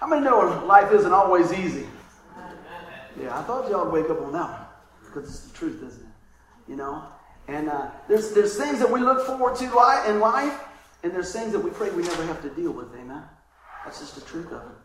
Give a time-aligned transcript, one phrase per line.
[0.00, 1.86] How many know life isn't always easy?
[3.20, 4.66] Yeah, I thought y'all would wake up on that one
[5.04, 6.70] because it's the truth, isn't it?
[6.70, 7.04] You know,
[7.48, 9.64] and uh, there's there's things that we look forward to
[10.08, 10.58] in life,
[11.02, 12.94] and there's things that we pray we never have to deal with.
[12.94, 13.22] Amen.
[13.84, 14.76] That's just the truth of it.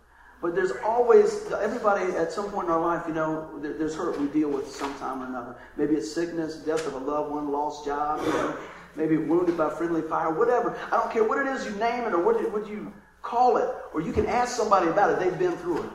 [0.42, 4.20] But there's always everybody at some point in our life, you know, there, there's hurt
[4.20, 5.56] we deal with sometime or another.
[5.78, 8.58] Maybe it's sickness, death of a loved one, lost job, you know,
[8.98, 10.78] maybe wounded by friendly fire, whatever.
[10.88, 12.92] I don't care what it is you name it or what, what you
[13.26, 15.20] call it, or you can ask somebody about it.
[15.20, 15.90] They've been through it.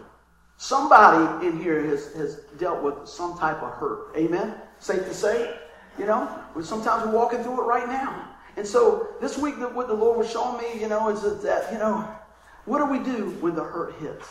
[0.56, 4.14] Somebody in here has, has dealt with some type of hurt.
[4.16, 4.54] Amen?
[4.78, 5.56] Safe to say?
[5.98, 8.28] You know, sometimes we're walking through it right now.
[8.56, 11.78] And so this week, what the Lord was showing me, you know, is that, you
[11.78, 12.06] know,
[12.66, 14.28] what do we do when the hurt hits?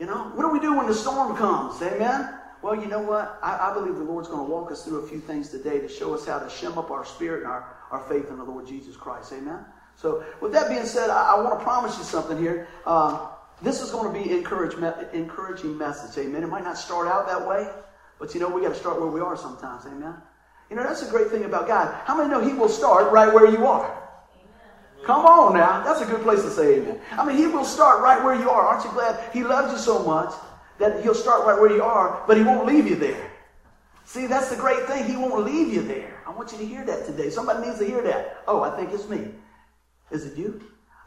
[0.00, 1.80] You know, what do we do when the storm comes?
[1.82, 2.34] Amen?
[2.62, 3.38] Well, you know what?
[3.42, 5.88] I, I believe the Lord's going to walk us through a few things today to
[5.88, 8.66] show us how to shim up our spirit and our, our faith in the Lord
[8.66, 9.32] Jesus Christ.
[9.32, 9.64] Amen?
[9.98, 12.68] So, with that being said, I, I want to promise you something here.
[12.86, 13.30] Uh,
[13.60, 16.24] this is going to be encouragement, encouraging message.
[16.24, 16.44] Amen.
[16.44, 17.68] It might not start out that way,
[18.20, 19.86] but you know, we got to start where we are sometimes.
[19.86, 20.14] Amen.
[20.70, 21.92] You know, that's a great thing about God.
[22.04, 23.90] How many know He will start right where you are?
[24.36, 25.04] Amen.
[25.04, 25.82] Come on now.
[25.82, 27.00] That's a good place to say amen.
[27.10, 28.68] I mean, He will start right where you are.
[28.68, 30.32] Aren't you glad He loves you so much
[30.78, 33.32] that He'll start right where you are, but He won't leave you there?
[34.04, 35.06] See, that's the great thing.
[35.06, 36.22] He won't leave you there.
[36.24, 37.30] I want you to hear that today.
[37.30, 38.44] Somebody needs to hear that.
[38.46, 39.32] Oh, I think it's me.
[40.10, 40.60] Is it you?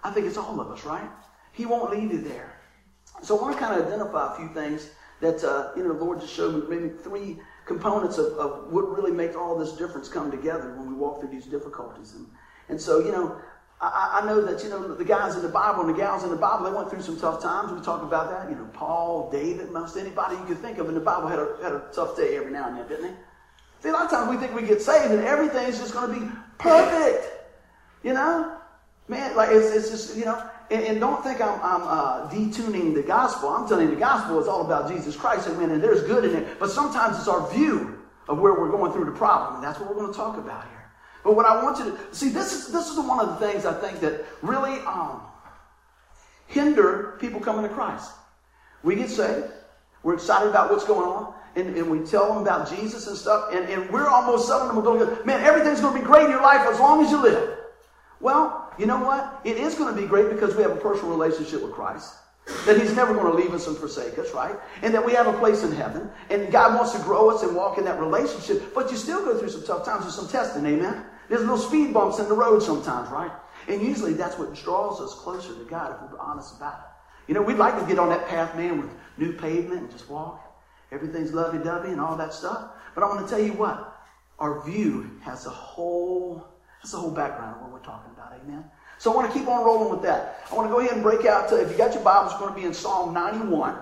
[0.04, 1.10] I think it's all of us, right?
[1.54, 2.54] He won't leave you there.
[3.22, 6.04] So I want to kind of identify a few things that uh, you know the
[6.04, 10.10] Lord just showed me maybe three components of, of what really makes all this difference
[10.10, 12.14] come together when we walk through these difficulties.
[12.14, 12.28] And,
[12.70, 13.38] and so, you know,
[13.80, 16.30] I, I, know that, you know, the guys in the Bible and the gals in
[16.30, 17.72] the Bible, they went through some tough times.
[17.72, 18.50] We talked about that.
[18.50, 21.58] You know, Paul, David, most anybody you could think of in the Bible had a,
[21.62, 23.14] had a tough day every now and then, didn't they?
[23.82, 26.14] See, a lot of times we think we get saved and everything is just going
[26.14, 27.28] to be perfect.
[28.04, 28.58] You know?
[29.08, 32.94] Man, like, it's, it's just, you know, and, and don't think I'm, I'm uh, detuning
[32.94, 33.50] the gospel.
[33.50, 35.48] I'm telling you, the gospel is all about Jesus Christ.
[35.48, 35.72] Amen.
[35.72, 36.60] And there's good in it.
[36.60, 38.00] But sometimes it's our view
[38.30, 39.56] of where we're going through the problem.
[39.56, 40.92] And that's what we're going to talk about here.
[41.24, 43.66] But what I want you to see, this is this is one of the things
[43.66, 45.22] I think that really um,
[46.48, 48.12] hinder people coming to Christ.
[48.82, 49.52] We get saved.
[50.04, 51.34] We're excited about what's going on.
[51.56, 53.54] And, and we tell them about Jesus and stuff.
[53.54, 56.32] And, and we're almost selling them, a going, man, everything's going to be great in
[56.32, 57.58] your life as long as you live.
[58.22, 59.42] Well, you know what?
[59.44, 62.16] It is going to be great because we have a personal relationship with Christ.
[62.66, 64.56] That He's never going to leave us and forsake us, right?
[64.82, 66.10] And that we have a place in heaven.
[66.30, 68.74] And God wants to grow us and walk in that relationship.
[68.74, 71.06] But you still go through some tough times and some testing, amen?
[71.30, 73.32] There's little speed bumps in the road sometimes, right?
[73.68, 76.86] And usually that's what draws us closer to God if we're honest about it.
[77.28, 80.10] You know, we'd like to get on that path, man, with new pavement and just
[80.10, 80.42] walk.
[80.92, 82.72] Everything's lovey-dovey and all that stuff.
[82.96, 83.88] But I want to tell you what.
[84.40, 86.51] Our view has a whole
[86.82, 88.34] that's the whole background of what we're talking about.
[88.44, 88.66] Amen.
[88.98, 90.46] So I want to keep on rolling with that.
[90.52, 91.48] I want to go ahead and break out.
[91.50, 93.78] To, if you got your Bible, it's going to be in Psalm 91.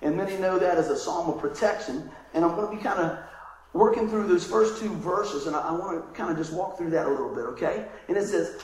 [0.00, 2.10] And many know that as a psalm of protection.
[2.32, 3.18] And I'm going to be kind of
[3.74, 5.46] working through those first two verses.
[5.46, 7.86] And I, I want to kind of just walk through that a little bit, okay?
[8.08, 8.62] And it says,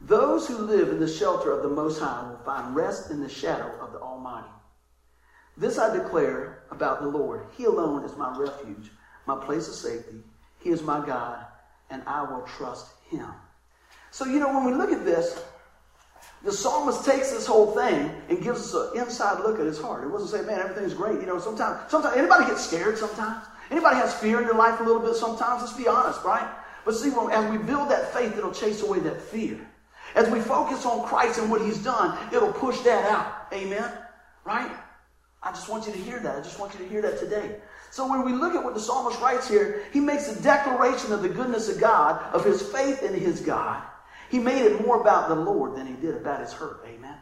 [0.00, 3.28] Those who live in the shelter of the Most High will find rest in the
[3.28, 4.48] shadow of the Almighty.
[5.56, 7.46] This I declare about the Lord.
[7.56, 8.92] He alone is my refuge,
[9.26, 10.22] my place of safety.
[10.60, 11.44] He is my God,
[11.90, 13.28] and I will trust him.
[14.10, 15.42] So, you know, when we look at this,
[16.44, 20.04] the psalmist takes this whole thing and gives us an inside look at his heart.
[20.04, 21.20] It wasn't say, man, everything's great.
[21.20, 23.44] You know, sometimes, sometimes anybody gets scared sometimes.
[23.70, 25.62] Anybody has fear in their life a little bit sometimes.
[25.62, 26.48] Let's be honest, right?
[26.84, 29.58] But see, when, as we build that faith, it'll chase away that fear.
[30.14, 33.52] As we focus on Christ and what he's done, it'll push that out.
[33.52, 33.92] Amen?
[34.44, 34.70] Right?
[35.42, 36.36] I just want you to hear that.
[36.36, 37.56] I just want you to hear that today.
[37.90, 41.22] So when we look at what the psalmist writes here, he makes a declaration of
[41.22, 43.82] the goodness of God, of his faith in his God.
[44.30, 46.84] He made it more about the Lord than he did about his hurt.
[46.86, 47.16] Amen.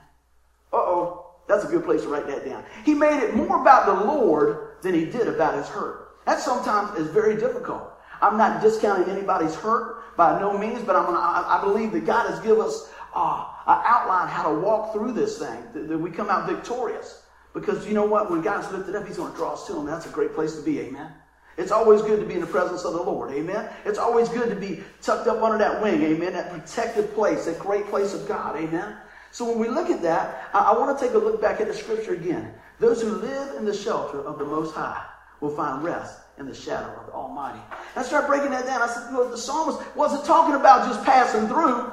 [0.72, 1.22] Uh-oh.
[1.48, 2.64] That's a good place to write that down.
[2.84, 6.08] He made it more about the Lord than he did about his hurt.
[6.24, 7.92] That sometimes is very difficult.
[8.20, 12.28] I'm not discounting anybody's hurt by no means, but I'm, I, I believe that God
[12.28, 16.10] has given us uh, an outline how to walk through this thing, that, that we
[16.10, 17.22] come out victorious.
[17.56, 18.30] Because you know what?
[18.30, 19.86] When God's lifted up, He's going to draw us to Him.
[19.86, 20.78] That's a great place to be.
[20.80, 21.10] Amen.
[21.56, 23.32] It's always good to be in the presence of the Lord.
[23.32, 23.70] Amen.
[23.86, 26.02] It's always good to be tucked up under that wing.
[26.02, 26.34] Amen.
[26.34, 28.56] That protected place, that great place of God.
[28.56, 28.98] Amen.
[29.32, 31.66] So when we look at that, I, I want to take a look back at
[31.66, 32.52] the scripture again.
[32.78, 35.02] Those who live in the shelter of the Most High
[35.40, 37.60] will find rest in the shadow of the Almighty.
[37.94, 38.82] And I started breaking that down.
[38.82, 41.90] I said, well, the psalmist wasn't talking about just passing through.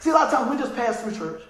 [0.00, 1.42] See, a lot of times we just pass through church.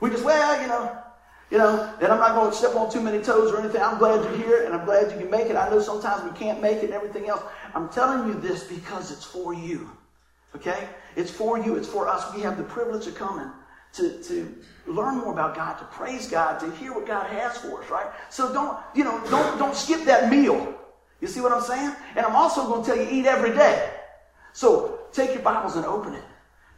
[0.00, 1.02] We just, well, you know,
[1.50, 3.80] you know, and I'm not going to step on too many toes or anything.
[3.80, 5.56] I'm glad you're here and I'm glad you can make it.
[5.56, 7.42] I know sometimes we can't make it and everything else.
[7.74, 9.90] I'm telling you this because it's for you.
[10.56, 10.88] Okay?
[11.14, 11.76] It's for you.
[11.76, 12.34] It's for us.
[12.34, 13.50] We have the privilege of coming
[13.92, 14.54] to, to
[14.86, 18.06] learn more about God, to praise God, to hear what God has for us, right?
[18.28, 20.74] So don't, you know, don't, don't skip that meal.
[21.20, 21.94] You see what I'm saying?
[22.16, 23.90] And I'm also going to tell you, eat every day.
[24.52, 26.24] So take your Bibles and open it.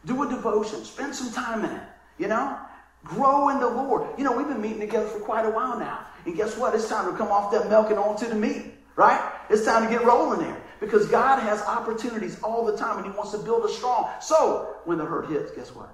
[0.05, 0.85] Do a devotion.
[0.85, 1.83] Spend some time in it.
[2.17, 2.57] You know?
[3.03, 4.07] Grow in the Lord.
[4.17, 6.05] You know, we've been meeting together for quite a while now.
[6.25, 6.75] And guess what?
[6.75, 9.31] It's time to come off that milk and onto the meat, right?
[9.49, 10.61] It's time to get rolling there.
[10.79, 14.09] Because God has opportunities all the time and He wants to build us strong.
[14.21, 15.93] So when the hurt hits, guess what?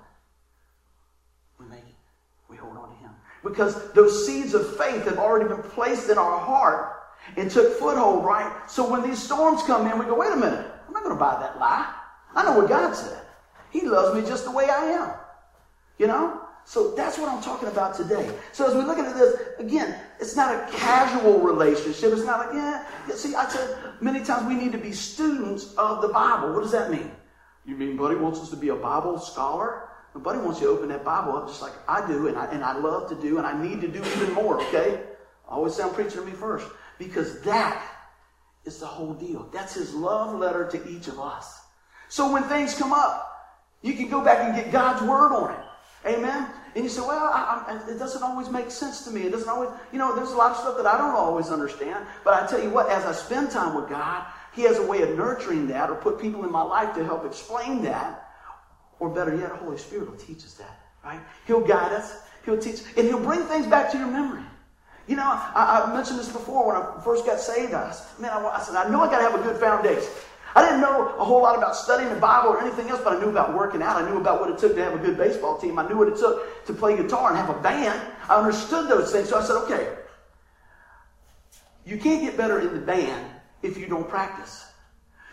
[1.60, 1.96] We make it.
[2.50, 3.12] We hold on to Him.
[3.44, 7.04] Because those seeds of faith have already been placed in our heart
[7.38, 8.70] and took foothold, right?
[8.70, 11.20] So when these storms come in, we go, wait a minute, I'm not going to
[11.20, 11.94] buy that lie.
[12.36, 13.22] I know what God said.
[13.72, 15.14] He loves me just the way I am.
[15.98, 16.42] You know?
[16.68, 18.30] So that's what I'm talking about today.
[18.52, 22.12] So as we look at this, again, it's not a casual relationship.
[22.12, 26.02] It's not like, yeah, see, I said many times we need to be students of
[26.02, 26.54] the Bible.
[26.54, 27.12] What does that mean?
[27.66, 29.90] You mean Buddy wants us to be a Bible scholar?
[30.16, 32.46] And Buddy wants you to open that Bible up just like I do, and I,
[32.46, 35.04] and I love to do, and I need to do even more, okay?
[35.48, 36.66] Always sound preaching to me first.
[36.98, 37.92] Because that
[38.64, 39.50] is the whole deal.
[39.54, 41.62] That's his love letter to each of us.
[42.10, 43.32] So when things come up,
[43.84, 45.66] you can go back and get God's word on it.
[46.06, 46.48] Amen?
[46.76, 49.22] And you say, well, I, I, it doesn't always make sense to me.
[49.22, 52.06] It doesn't always, you know, there's a lot of stuff that I don't always understand.
[52.24, 55.02] But I tell you what, as I spend time with God, He has a way
[55.02, 58.30] of nurturing that or put people in my life to help explain that.
[59.00, 61.20] Or better yet, the Holy Spirit will teach us that, right?
[61.48, 62.18] He'll guide us.
[62.46, 64.44] He'll teach, and He'll bring things back to your memory.
[65.08, 67.74] You know, I, I mentioned this before when I first got saved.
[67.74, 70.10] I, man, I, I said, I know I got to have a good foundation.
[70.56, 73.20] I didn't know a whole lot about studying the Bible or anything else, but I
[73.20, 74.02] knew about working out.
[74.02, 75.78] I knew about what it took to have a good baseball team.
[75.78, 78.02] I knew what it took to play guitar and have a band.
[78.30, 79.28] I understood those things.
[79.28, 79.96] So I said, okay,
[81.86, 83.30] you can't get better in the band
[83.64, 84.66] if you don't practice.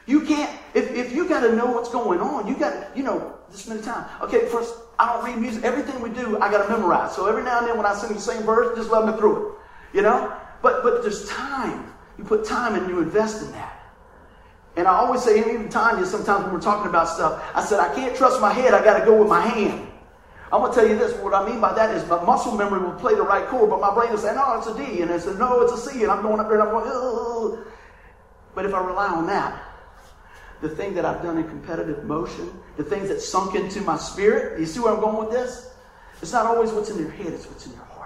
[0.06, 3.38] You can't, if, if you got to know what's going on, you got, you know,
[3.48, 4.10] this many times.
[4.22, 5.62] Okay, first, I don't read music.
[5.62, 7.14] Everything we do, I got to memorize.
[7.14, 9.50] So every now and then when I sing the same verse, just let me through
[9.50, 9.54] it.
[9.94, 10.36] You know?
[10.62, 11.92] But, but there's time.
[12.18, 13.81] You put time and you invest in that.
[14.76, 17.94] And I always say, even Tanya, sometimes when we're talking about stuff, I said, I
[17.94, 19.88] can't trust my head, I got to go with my hand.
[20.50, 21.14] I'm going to tell you this.
[21.18, 23.80] What I mean by that is my muscle memory will play the right chord, but
[23.80, 25.02] my brain will say, no, it's a D.
[25.02, 26.02] And I said, no, it's a C.
[26.02, 27.66] And I'm going up there and I'm going, Ugh.
[28.54, 29.62] But if I rely on that,
[30.60, 34.60] the thing that I've done in competitive motion, the things that sunk into my spirit,
[34.60, 35.72] you see where I'm going with this?
[36.20, 38.01] It's not always what's in your head, it's what's in your heart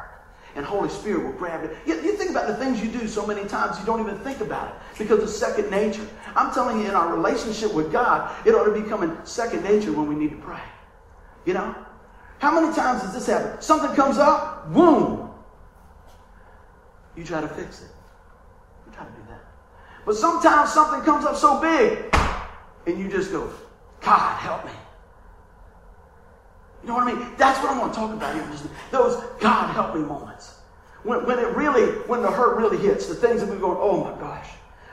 [0.56, 1.76] and Holy Spirit will grab it.
[1.86, 4.40] You, you, think about the things you do so many times, you don't even think
[4.40, 6.06] about it because it's second nature.
[6.34, 9.92] I'm telling you, in our relationship with God, it ought to be becoming second nature
[9.92, 10.62] when we need to pray.
[11.44, 11.74] You know?
[12.38, 13.60] How many times does this happen?
[13.60, 15.30] Something comes up, boom.
[17.16, 17.90] You try to fix it.
[18.86, 19.44] You try to do that.
[20.06, 22.14] But sometimes something comes up so big,
[22.86, 23.50] and you just go,
[24.00, 24.72] God, help me.
[26.86, 27.32] You know what I mean?
[27.36, 28.46] That's what I want to talk about here.
[28.52, 30.60] Just those God help me moments.
[31.02, 34.04] When, when it really, when the hurt really hits, the things that we go, oh
[34.04, 34.46] my gosh,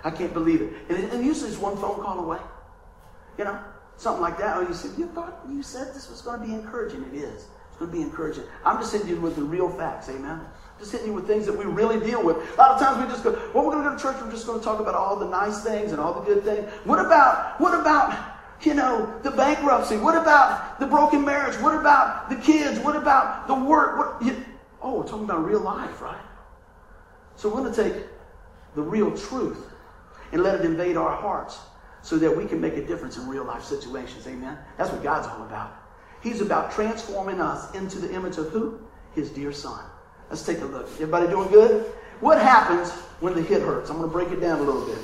[0.04, 0.74] I can't believe it.
[0.90, 2.40] And, it, and usually it's one phone call away.
[3.38, 3.60] You know,
[3.98, 4.58] something like that.
[4.58, 7.04] Or you said, you thought you said this was going to be encouraging.
[7.14, 7.46] It is.
[7.70, 8.46] It's going to be encouraging.
[8.66, 10.10] I'm just hitting you with the real facts.
[10.10, 10.42] Amen.
[10.80, 12.38] Just hitting you with things that we really deal with.
[12.38, 14.18] A lot of times we just go, well, we're going to go to church.
[14.20, 16.68] We're just going to talk about all the nice things and all the good things.
[16.86, 18.33] What about, what about
[18.66, 19.98] you know, the bankruptcy?
[19.98, 21.56] What about the broken marriage?
[21.62, 22.80] What about the kids?
[22.80, 23.98] What about the work?
[23.98, 24.44] What, you,
[24.82, 26.22] oh, we're talking about real life, right?
[27.36, 28.04] So we're going to take
[28.76, 29.68] the real truth
[30.32, 31.60] and let it invade our hearts
[32.02, 34.28] so that we can make a difference in real life situations.
[34.28, 34.58] Amen?
[34.78, 35.74] That's what God's all about.
[36.22, 38.80] He's about transforming us into the image of who?
[39.16, 39.84] His dear son.
[40.30, 40.88] Let's take a look.
[40.94, 41.86] Everybody doing good?
[42.20, 43.90] What happens when the hit hurts?
[43.90, 45.00] I'm going to break it down a little bit.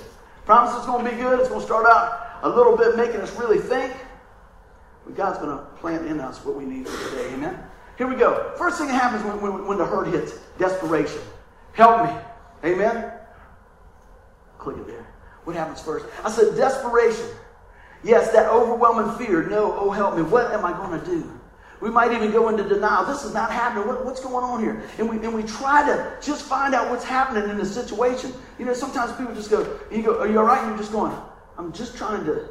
[0.46, 1.40] Promise it's going to be good.
[1.40, 3.94] It's going to start out a little bit making us really think.
[5.06, 7.34] But God's going to plant in us what we need for today.
[7.34, 7.60] Amen?
[7.98, 8.54] Here we go.
[8.58, 11.22] First thing that happens when, when, when the hurt hits desperation.
[11.74, 12.18] Help me.
[12.64, 13.12] Amen?
[14.58, 15.08] Click it there.
[15.44, 16.06] What happens first?
[16.24, 17.26] I said desperation.
[18.04, 19.44] Yes, that overwhelming fear.
[19.44, 20.22] No, oh, help me.
[20.22, 21.40] What am I going to do?
[21.82, 23.06] We might even go into denial.
[23.06, 23.88] This is not happening.
[23.88, 24.84] What, what's going on here?
[24.98, 28.34] And we, and we try to just find out what's happening in the situation.
[28.58, 30.60] You know, sometimes people just go, you go, are you all right?
[30.60, 31.16] And you're just going,
[31.60, 32.48] I'm just trying to,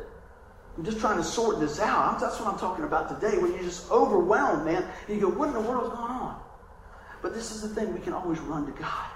[0.76, 2.20] I'm just trying to sort this out.
[2.20, 3.38] That's what I'm talking about today.
[3.38, 6.38] When you're just overwhelmed, man, you go, what in the world is going on?
[7.22, 9.06] But this is the thing, we can always run to God.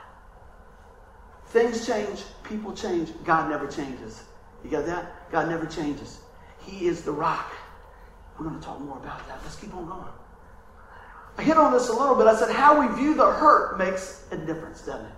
[1.48, 4.24] Things change, people change, God never changes.
[4.64, 5.30] You got that?
[5.30, 6.20] God never changes.
[6.64, 7.52] He is the rock.
[8.38, 9.40] We're going to talk more about that.
[9.42, 10.04] Let's keep on going.
[11.36, 12.26] I hit on this a little bit.
[12.26, 15.12] I said, how we view the hurt makes a difference, doesn't it?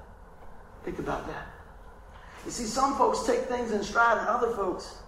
[0.84, 1.53] Think about that.
[2.44, 4.98] You see, some folks take things in stride and other folks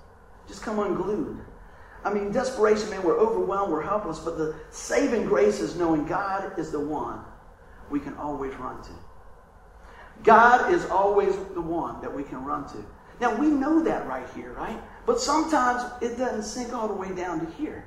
[0.48, 1.38] just come unglued.
[2.04, 6.58] I mean, desperation, man, we're overwhelmed, we're helpless, but the saving grace is knowing God
[6.58, 7.20] is the one
[7.90, 8.90] we can always run to.
[10.22, 12.84] God is always the one that we can run to.
[13.20, 14.80] Now, we know that right here, right?
[15.04, 17.86] But sometimes it doesn't sink all the way down to here.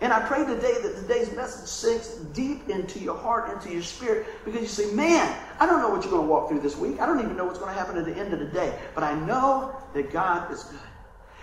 [0.00, 4.26] And I pray today that today's message sinks deep into your heart, into your spirit,
[4.46, 7.00] because you say, man, I don't know what you're going to walk through this week.
[7.00, 8.78] I don't even know what's going to happen at the end of the day.
[8.94, 10.80] But I know that God is good.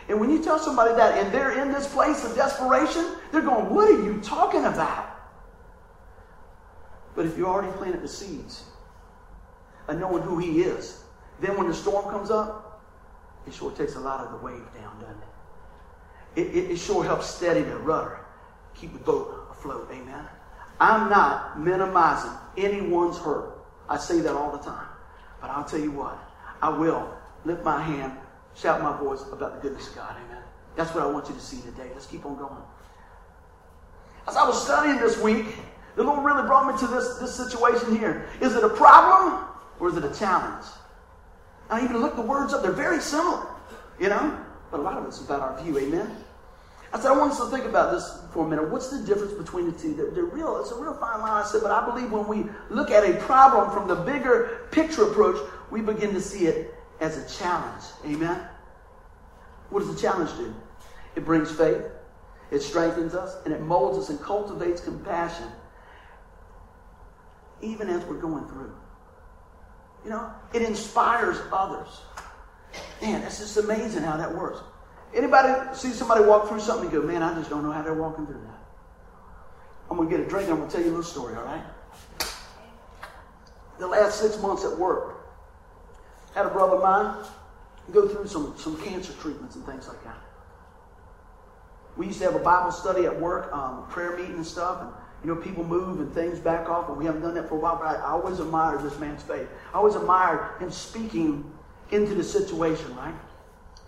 [0.10, 3.74] And when you tell somebody that and they're in this place of desperation, they're going,
[3.74, 5.10] What are you talking about?
[7.16, 8.64] But if you already planted the seeds
[9.88, 11.04] of knowing who He is,
[11.42, 12.82] then when the storm comes up,
[13.46, 15.28] it sure takes a lot of the wave down, doesn't it?
[16.38, 18.20] It, it, it sure helps steady the rudder,
[18.80, 19.90] keep the boat afloat.
[19.92, 20.26] Amen.
[20.80, 23.58] I'm not minimizing anyone's hurt.
[23.90, 24.88] I say that all the time.
[25.42, 26.18] But I'll tell you what,
[26.62, 27.14] I will
[27.46, 28.14] lift my hand
[28.58, 30.16] shout my voice about the goodness of God.
[30.26, 30.44] Amen.
[30.76, 31.90] That's what I want you to see today.
[31.94, 32.62] Let's keep on going.
[34.28, 35.46] As I was studying this week,
[35.96, 38.28] the Lord really brought me to this, this situation here.
[38.42, 39.46] Is it a problem
[39.80, 40.66] or is it a challenge?
[41.70, 42.62] I even looked the words up.
[42.62, 43.48] They're very similar,
[44.00, 44.40] you know?
[44.72, 45.78] But a lot of it's about our view.
[45.78, 46.16] Amen.
[46.94, 48.70] I said, I want us to think about this for a minute.
[48.70, 49.94] What's the difference between the two?
[49.94, 50.62] They're, they're, real.
[50.62, 51.44] It's a real fine line.
[51.44, 55.04] I said, but I believe when we look at a problem from the bigger picture
[55.04, 55.38] approach,
[55.70, 57.84] we begin to see it as a challenge.
[58.06, 58.42] Amen?
[59.70, 60.56] What does the challenge do?
[61.16, 61.84] It brings faith,
[62.52, 65.48] it strengthens us, and it molds us and cultivates compassion
[67.62, 68.74] even as we're going through.
[70.04, 72.02] You know, it inspires others.
[73.02, 74.60] Man, that's just amazing how that works.
[75.16, 77.94] Anybody see somebody walk through something and go, man, I just don't know how they're
[77.94, 78.60] walking through that.
[79.90, 80.50] I'm going to get a drink.
[80.50, 81.64] I'm going to tell you a little story, all right?
[83.80, 85.18] The last six months at work,
[86.34, 87.26] had a brother of mine
[87.92, 90.18] go through some, some cancer treatments and things like that.
[91.96, 94.92] We used to have a Bible study at work, um, prayer meeting and stuff, and
[95.24, 97.60] you know, people move and things back off, and we haven't done that for a
[97.60, 99.48] while, but I, I always admired this man's faith.
[99.74, 101.52] I always admired him speaking
[101.90, 103.16] into the situation, right?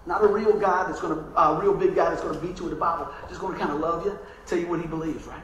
[0.09, 2.39] Not a real guy that's going to, a uh, real big guy that's going to
[2.39, 4.81] beat you with the Bible, just going to kind of love you, tell you what
[4.81, 5.43] he believes, right?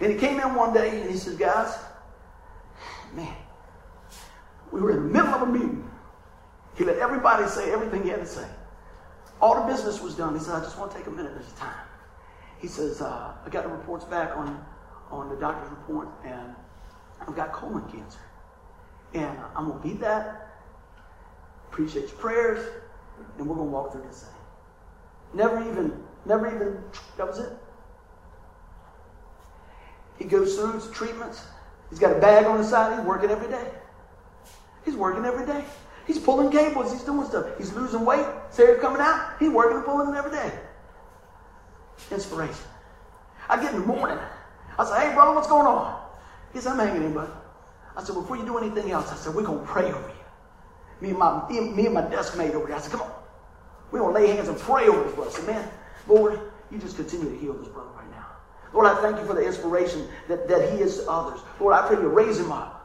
[0.00, 1.78] And he came in one day and he says, guys,
[3.12, 3.36] man,
[4.72, 5.86] we were in the middle of a meeting.
[6.76, 8.48] He let everybody say everything he had to say.
[9.38, 10.32] All the business was done.
[10.32, 11.34] He said, I just want to take a minute.
[11.34, 11.86] There's a time.
[12.58, 14.64] He says, uh, I got the reports back on,
[15.10, 16.54] on the doctor's report, and
[17.20, 18.20] I've got colon cancer.
[19.12, 20.56] And I'm going to beat that.
[21.70, 22.66] Appreciate your prayers.
[23.38, 24.34] And we're going to walk through this thing.
[25.34, 26.82] Never even, never even,
[27.16, 27.52] that was it.
[30.18, 31.42] He goes through his treatments.
[31.88, 32.98] He's got a bag on his side.
[32.98, 33.70] He's working every day.
[34.84, 35.64] He's working every day.
[36.06, 36.92] He's pulling cables.
[36.92, 37.46] He's doing stuff.
[37.58, 38.26] He's losing weight.
[38.50, 39.34] Sarah coming out.
[39.38, 40.52] He's working and pulling it every day.
[42.10, 42.64] Inspiration.
[43.48, 44.18] I get in the morning.
[44.78, 46.00] I say, hey, brother, what's going on?
[46.52, 47.30] He said, I'm hanging in, bud.
[47.96, 50.19] I said, before you do anything else, I said, we're going to pray over you.
[51.00, 52.76] Me and my, me and my desk mate over there.
[52.76, 53.12] I said, come on.
[53.90, 55.30] We're going to lay hands and pray over this brother.
[55.30, 55.68] I said, man,
[56.06, 56.40] Lord,
[56.70, 58.26] you just continue to heal this brother right now.
[58.72, 61.40] Lord, I thank you for the inspiration that, that he is to others.
[61.58, 62.76] Lord, I pray you raise him up.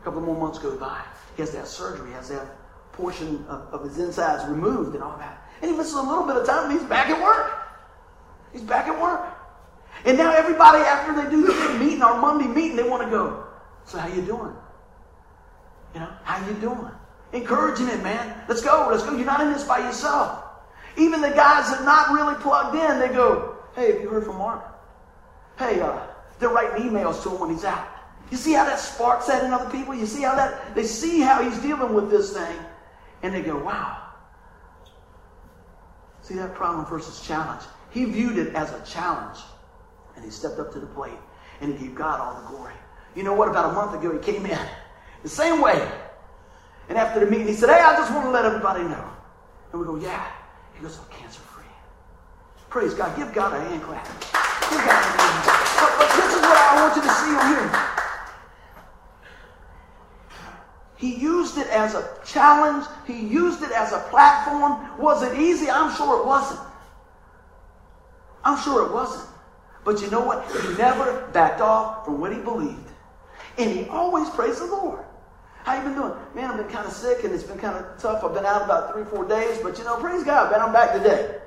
[0.00, 1.00] A couple more months go by.
[1.36, 2.08] He has that surgery.
[2.08, 2.46] He has that
[2.92, 5.48] portion of, of his insides removed and all that.
[5.60, 7.52] And he misses a little bit of time and he's back at work.
[8.52, 9.24] He's back at work.
[10.04, 13.46] And now everybody, after they do the meeting, our Monday meeting, they want to go,
[13.84, 14.52] so how you doing?
[15.94, 16.90] You know, how you doing?
[17.32, 18.42] Encouraging him, man.
[18.48, 19.16] Let's go, let's go.
[19.16, 20.44] You're not in this by yourself.
[20.96, 24.24] Even the guys that are not really plugged in, they go, hey, have you heard
[24.24, 24.62] from Mark?
[25.58, 25.98] Hey, uh,
[26.38, 27.88] they're writing emails to him when he's out.
[28.30, 29.94] You see how that sparks that in other people?
[29.94, 32.56] You see how that, they see how he's dealing with this thing,
[33.22, 33.98] and they go, wow.
[36.22, 37.62] See that problem versus challenge?
[37.90, 39.38] He viewed it as a challenge,
[40.16, 41.18] and he stepped up to the plate,
[41.60, 42.74] and he gave God all the glory.
[43.14, 43.48] You know what?
[43.48, 44.58] About a month ago, he came in
[45.22, 45.90] the same way.
[46.92, 49.02] And after the meeting, he said, Hey, I just want to let everybody know.
[49.72, 50.30] And we go, Yeah.
[50.74, 51.64] He goes, I'm cancer free.
[52.68, 53.16] Praise God.
[53.16, 54.04] Give God a hand clap.
[54.04, 55.80] Give God a hand clap.
[55.80, 57.88] But, but this is what I want you to see on here.
[60.98, 62.84] He used it as a challenge.
[63.06, 64.86] He used it as a platform.
[64.98, 65.70] Was it easy?
[65.70, 66.60] I'm sure it wasn't.
[68.44, 69.30] I'm sure it wasn't.
[69.82, 70.44] But you know what?
[70.60, 72.90] He never backed off from what he believed.
[73.56, 75.06] And he always praised the Lord.
[75.64, 76.12] How you been doing?
[76.34, 78.24] Man, I've been kind of sick and it's been kind of tough.
[78.24, 80.92] I've been out about three, four days, but you know, praise God, man, I'm back
[80.92, 81.38] today.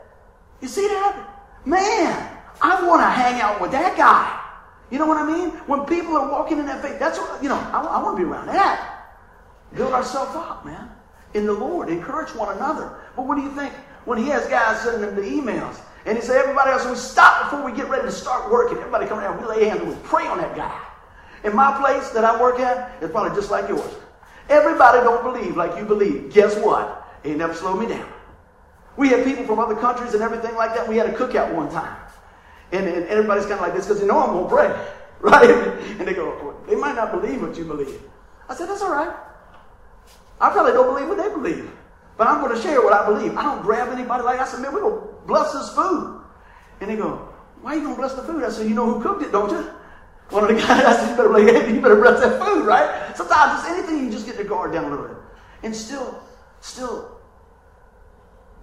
[0.61, 1.29] You see that?
[1.65, 4.41] Man, I want to hang out with that guy.
[4.89, 5.49] You know what I mean?
[5.67, 8.23] When people are walking in that faith, that's what, you know, I, I want to
[8.23, 9.07] be around that.
[9.73, 10.89] Build ourselves up, man,
[11.33, 11.89] in the Lord.
[11.89, 12.97] Encourage one another.
[13.15, 13.73] But what do you think
[14.05, 15.81] when he has guys sending him the emails?
[16.05, 18.77] And he said, everybody else, we stop before we get ready to start working.
[18.77, 20.79] Everybody come around, we lay hands and we pray on that guy.
[21.43, 23.93] In my place that I work at, it's probably just like yours.
[24.49, 26.33] Everybody don't believe like you believe.
[26.33, 27.07] Guess what?
[27.23, 28.07] It never slowed me down.
[28.97, 30.87] We had people from other countries and everything like that.
[30.87, 31.97] We had a cookout one time.
[32.71, 34.87] And, and everybody's kind of like this because they know I'm going to pray.
[35.21, 35.49] Right?
[35.49, 37.99] And they go, they might not believe what you believe.
[38.47, 39.15] I said, that's all right.
[40.39, 41.71] I probably don't believe what they believe.
[42.17, 43.35] But I'm going to share what I believe.
[43.35, 46.21] I don't grab anybody like I said, man, we're going to bless this food.
[46.81, 48.43] And they go, why are you going to bless the food?
[48.43, 49.67] I said, you know who cooked it, don't you?
[50.29, 53.15] One of the guys, I said, you better, bless, you better bless that food, right?
[53.15, 55.17] Sometimes it's anything, you just get your guard down a little bit.
[55.63, 56.19] And still,
[56.61, 57.19] still,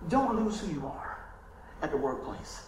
[0.09, 1.19] don't lose who you are
[1.83, 2.63] at the workplace.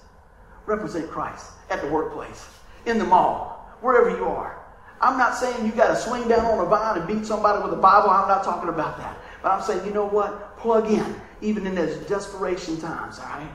[0.66, 2.46] Represent Christ at the workplace,
[2.86, 4.64] in the mall, wherever you are.
[5.00, 7.72] I'm not saying you got to swing down on a vine and beat somebody with
[7.72, 8.10] a Bible.
[8.10, 9.18] I'm not talking about that.
[9.42, 10.56] But I'm saying, you know what?
[10.56, 13.50] Plug in, even in those desperation times, all right?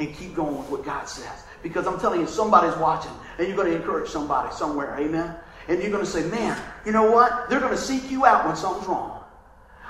[0.00, 1.44] And keep going with what God says.
[1.64, 5.34] Because I'm telling you, somebody's watching, and you're going to encourage somebody somewhere, amen?
[5.66, 7.48] And you're going to say, man, you know what?
[7.48, 9.24] They're going to seek you out when something's wrong.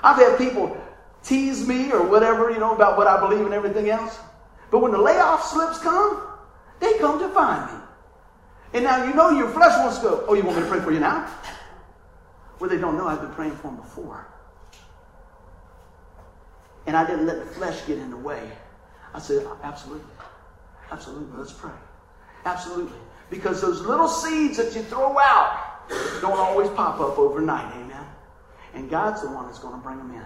[0.01, 0.75] I've had people
[1.21, 4.17] tease me or whatever, you know, about what I believe and everything else.
[4.71, 6.25] But when the layoff slips come,
[6.79, 7.79] they come to find me.
[8.73, 10.79] And now you know your flesh wants to go, oh, you want me to pray
[10.79, 11.29] for you now?
[12.61, 14.25] Well, they don't know I've been praying for them before.
[16.87, 18.49] And I didn't let the flesh get in the way.
[19.13, 20.14] I said, absolutely.
[20.91, 21.37] Absolutely.
[21.37, 21.71] Let's pray.
[22.45, 22.97] Absolutely.
[23.29, 25.89] Because those little seeds that you throw out
[26.21, 27.73] don't always pop up overnight.
[27.75, 28.05] Amen.
[28.73, 30.25] And God's the one that's going to bring them in.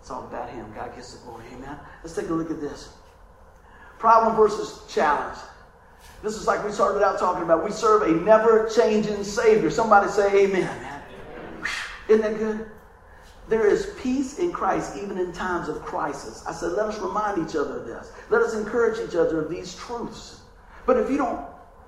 [0.00, 0.72] It's all about Him.
[0.74, 1.44] God gets the glory.
[1.54, 1.78] Amen.
[2.02, 2.90] Let's take a look at this.
[3.98, 5.38] Problem versus challenge.
[6.22, 7.64] This is like we started out talking about.
[7.64, 9.70] We serve a never changing Savior.
[9.70, 11.02] Somebody say amen.
[12.08, 12.70] Isn't that good?
[13.48, 16.44] There is peace in Christ even in times of crisis.
[16.46, 18.12] I said, let us remind each other of this.
[18.28, 20.40] Let us encourage each other of these truths.
[20.84, 21.40] But if you don't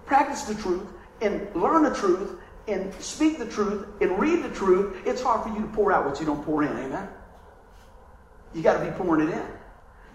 [0.07, 0.87] practice the truth
[1.21, 5.55] and learn the truth and speak the truth and read the truth, it's hard for
[5.55, 6.71] you to pour out what you don't pour in.
[6.71, 7.09] Amen?
[8.55, 9.47] You got to be pouring it in.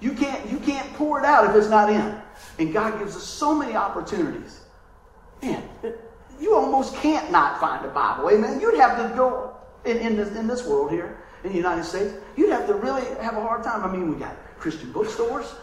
[0.02, 2.20] You can't, you can't pour it out if it's not in.
[2.58, 4.62] And God gives us so many opportunities.
[5.44, 5.64] Man,
[6.40, 8.32] you almost can't not find a Bible.
[8.32, 8.60] Amen?
[8.60, 9.56] You'd have to go
[9.86, 13.04] in, in, this, in this world here in the United States, you'd have to really
[13.22, 13.84] have a hard time.
[13.84, 15.54] I mean, we got Christian bookstores,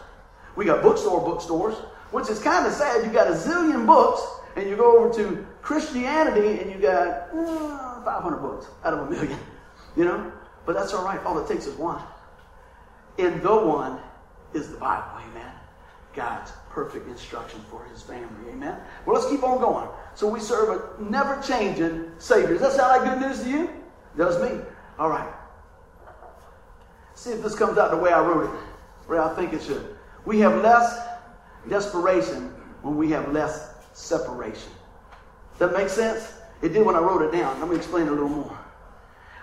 [0.55, 1.75] we got bookstore bookstores,
[2.11, 3.05] which is kind of sad.
[3.05, 4.21] You got a zillion books,
[4.55, 9.09] and you go over to Christianity, and you got uh, 500 books out of a
[9.09, 9.37] million.
[9.95, 10.31] You know,
[10.65, 11.23] but that's all right.
[11.23, 12.01] All it takes is one,
[13.19, 13.99] and the one
[14.55, 15.05] is the Bible.
[15.29, 15.51] Amen.
[16.15, 18.49] God's perfect instruction for His family.
[18.49, 18.79] Amen.
[19.05, 19.87] Well, let's keep on going.
[20.15, 22.57] So we serve a never changing Savior.
[22.57, 23.69] Does that sound like good news to you?
[24.17, 24.61] Does me.
[24.97, 25.31] All right.
[27.23, 28.59] See if this comes out the way I wrote it,
[29.07, 29.95] where I think it should.
[30.25, 31.07] We have less
[31.69, 32.49] desperation
[32.81, 34.69] when we have less separation.
[35.57, 36.33] Does that make sense?
[36.61, 37.61] It did when I wrote it down.
[37.61, 38.59] Let me explain a little more.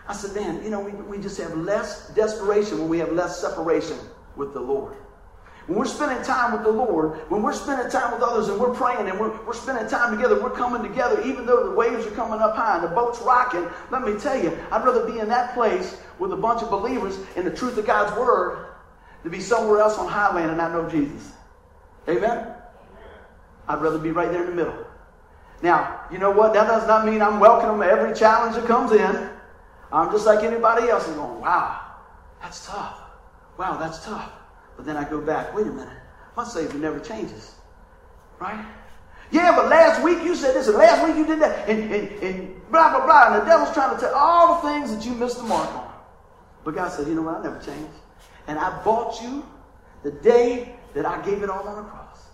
[0.07, 3.41] I said, man, you know, we, we just have less desperation when we have less
[3.41, 3.97] separation
[4.37, 4.99] with the Lord.
[5.67, 8.75] When we're spending time with the Lord, when we're spending time with others and we're
[8.75, 12.11] praying and we're, we're spending time together, we're coming together, even though the waves are
[12.13, 15.29] coming up high and the boat's rocking, let me tell you, I'd rather be in
[15.29, 18.67] that place with a bunch of believers in the truth of God's Word
[19.23, 21.33] to be somewhere else on highland and not know Jesus.
[22.09, 22.49] Amen?
[23.69, 24.87] I'd rather be right there in the middle.
[25.63, 26.55] Now, you know what?
[26.55, 29.31] That does not mean I'm welcoming every challenge that comes in.
[29.93, 31.81] I'm just like anybody else and going, wow,
[32.41, 33.01] that's tough.
[33.59, 34.33] Wow, that's tough.
[34.81, 35.93] But then I go back, wait a minute,
[36.35, 37.55] my Savior never changes.
[38.39, 38.65] Right?
[39.31, 42.09] Yeah, but last week you said this, and last week you did that, and, and,
[42.23, 43.27] and blah, blah, blah.
[43.27, 45.93] And the devil's trying to tell all the things that you missed the mark on.
[46.65, 47.37] But God said, you know what?
[47.37, 47.93] I never changed.
[48.47, 49.45] And I bought you
[50.03, 52.29] the day that I gave it all on the cross.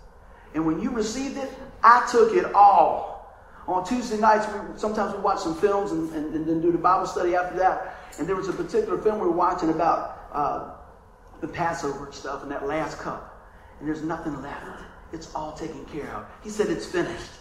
[0.55, 1.51] And when you received it,
[1.83, 3.35] I took it all.
[3.67, 6.77] On Tuesday nights, we, sometimes we watch some films and, and, and, then do the
[6.77, 7.97] Bible study after that.
[8.17, 10.76] And there was a particular film we were watching about uh,
[11.41, 13.33] the Passover stuff and that last cup.
[13.79, 14.83] And there's nothing left.
[15.13, 16.25] It's all taken care of.
[16.43, 17.31] He said it's finished.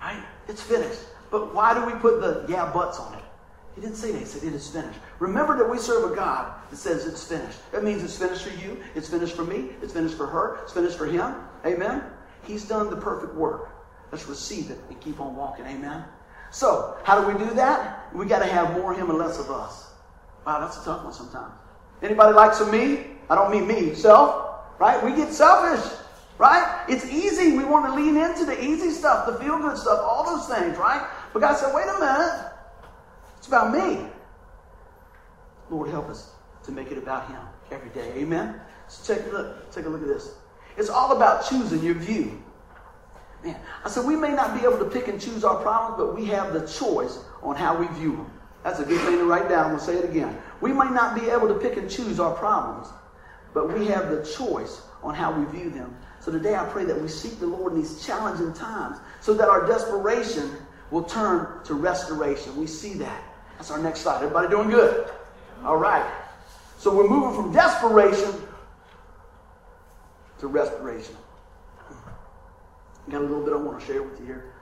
[0.00, 0.22] Right?
[0.48, 1.00] It's finished.
[1.30, 3.24] But why do we put the yeah buts on it?
[3.74, 4.18] He didn't say that.
[4.18, 4.98] He said it is finished.
[5.18, 7.58] Remember that we serve a God that says it's finished.
[7.72, 8.80] That means it's finished for you.
[8.94, 9.70] It's finished for me.
[9.82, 10.58] It's finished for her.
[10.62, 11.34] It's finished for him.
[11.66, 12.02] Amen.
[12.44, 13.70] He's done the perfect work.
[14.10, 15.66] Let's receive it and keep on walking.
[15.66, 16.04] Amen.
[16.50, 18.12] So, how do we do that?
[18.14, 19.90] We got to have more him and less of us.
[20.46, 21.52] Wow, that's a tough one sometimes.
[22.02, 23.06] Anybody like some me?
[23.30, 25.02] I don't mean me, self, right?
[25.04, 25.98] We get selfish,
[26.38, 26.84] right?
[26.88, 27.56] It's easy.
[27.56, 30.78] We want to lean into the easy stuff, the feel good stuff, all those things,
[30.78, 31.06] right?
[31.32, 32.52] But God said, wait a minute.
[33.36, 34.06] It's about me.
[35.70, 36.32] Lord, help us
[36.64, 38.12] to make it about Him every day.
[38.16, 38.60] Amen?
[38.88, 39.70] So a look.
[39.70, 40.34] Take a look at this.
[40.76, 42.42] It's all about choosing your view.
[43.44, 46.16] Man, I said we may not be able to pick and choose our problems, but
[46.16, 48.30] we have the choice on how we view them.
[48.64, 49.72] That's a good thing to write down.
[49.72, 50.36] To say it again.
[50.60, 52.88] We may not be able to pick and choose our problems,
[53.54, 55.96] but we have the choice on how we view them.
[56.20, 59.48] So today I pray that we seek the Lord in these challenging times so that
[59.48, 60.50] our desperation
[60.90, 62.56] will turn to restoration.
[62.56, 63.22] We see that.
[63.56, 64.16] That's our next slide.
[64.16, 65.08] Everybody doing good?
[65.64, 66.08] All right.
[66.78, 68.32] So we're moving from desperation
[70.38, 71.16] to restoration.
[73.10, 74.52] Got a little bit I want to share with you here.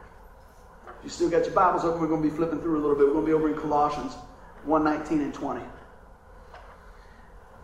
[0.99, 2.97] If you still got your Bibles open, we're going to be flipping through a little
[2.97, 3.07] bit.
[3.07, 4.15] We're going to be over in Colossians
[4.65, 5.63] 1 19 and 20.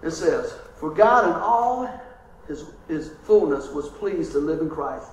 [0.02, 1.88] It says, For God in all
[2.48, 5.08] his, his fullness was pleased to live in Christ.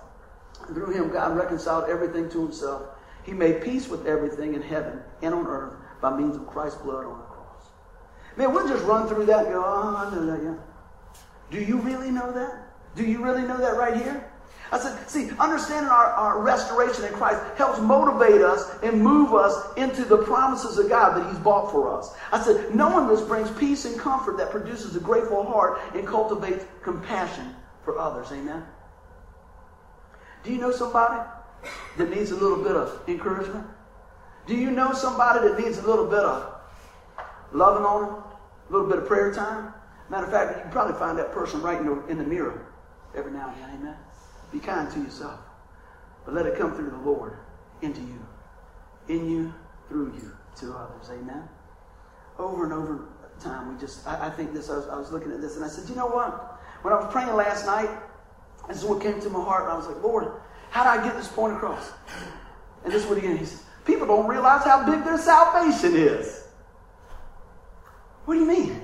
[0.65, 2.89] And through him, God reconciled everything to himself.
[3.23, 7.05] He made peace with everything in heaven and on earth by means of Christ's blood
[7.05, 7.65] on the cross.
[8.37, 10.55] Man, we'll just run through that and go, oh, I know that, yeah.
[11.51, 12.95] Do you really know that?
[12.95, 14.31] Do you really know that right here?
[14.71, 19.55] I said, see, understanding our, our restoration in Christ helps motivate us and move us
[19.77, 22.13] into the promises of God that He's bought for us.
[22.31, 26.65] I said, knowing this brings peace and comfort that produces a grateful heart and cultivates
[26.83, 28.31] compassion for others.
[28.31, 28.63] Amen.
[30.43, 31.27] Do you know somebody
[31.97, 33.65] that needs a little bit of encouragement?
[34.45, 36.55] Do you know somebody that needs a little bit of
[37.51, 38.23] loving on them?
[38.69, 39.73] A little bit of prayer time?
[40.09, 42.65] Matter of fact, you can probably find that person right in the, in the mirror
[43.15, 43.79] every now and then.
[43.79, 43.95] Amen.
[44.51, 45.39] Be kind to yourself.
[46.25, 47.37] But let it come through the Lord
[47.81, 48.25] into you.
[49.07, 49.53] In you,
[49.87, 51.09] through you, to others.
[51.09, 51.47] Amen.
[52.37, 53.09] Over and over
[53.39, 55.65] time, we just, I, I think this, I was, I was, looking at this and
[55.65, 56.59] I said, you know what?
[56.81, 57.89] When I was praying last night,
[58.67, 59.69] this is what came to my heart.
[59.69, 60.31] I was like, Lord,
[60.69, 61.91] how do I get this point across?
[62.83, 66.47] And this is what he, he said, people don't realize how big their salvation is.
[68.25, 68.81] What do you mean?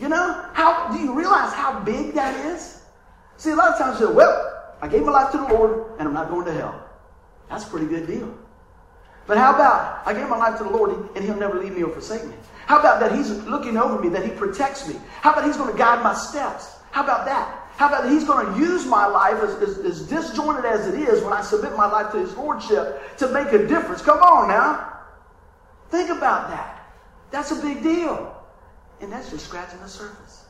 [0.00, 2.82] You know, how do you realize how big that is?
[3.36, 4.53] See, a lot of times you say, well,
[4.84, 6.78] I gave my life to the Lord and I'm not going to hell.
[7.48, 8.36] That's a pretty good deal.
[9.26, 11.82] But how about I gave my life to the Lord and He'll never leave me
[11.82, 12.34] or forsake me?
[12.66, 14.96] How about that He's looking over me, that He protects me?
[15.22, 16.76] How about He's going to guide my steps?
[16.90, 17.66] How about that?
[17.76, 21.00] How about that He's going to use my life as, as, as disjointed as it
[21.00, 24.02] is when I submit my life to His Lordship to make a difference?
[24.02, 24.98] Come on now.
[25.88, 26.92] Think about that.
[27.30, 28.36] That's a big deal.
[29.00, 30.44] And that's just scratching the surface.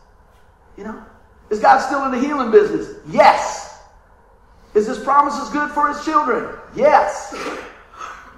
[0.77, 1.05] You know?
[1.51, 2.97] Is God still in the healing business?
[3.09, 3.74] Yes.
[4.75, 6.57] Is his promises good for his children?
[6.75, 7.35] Yes.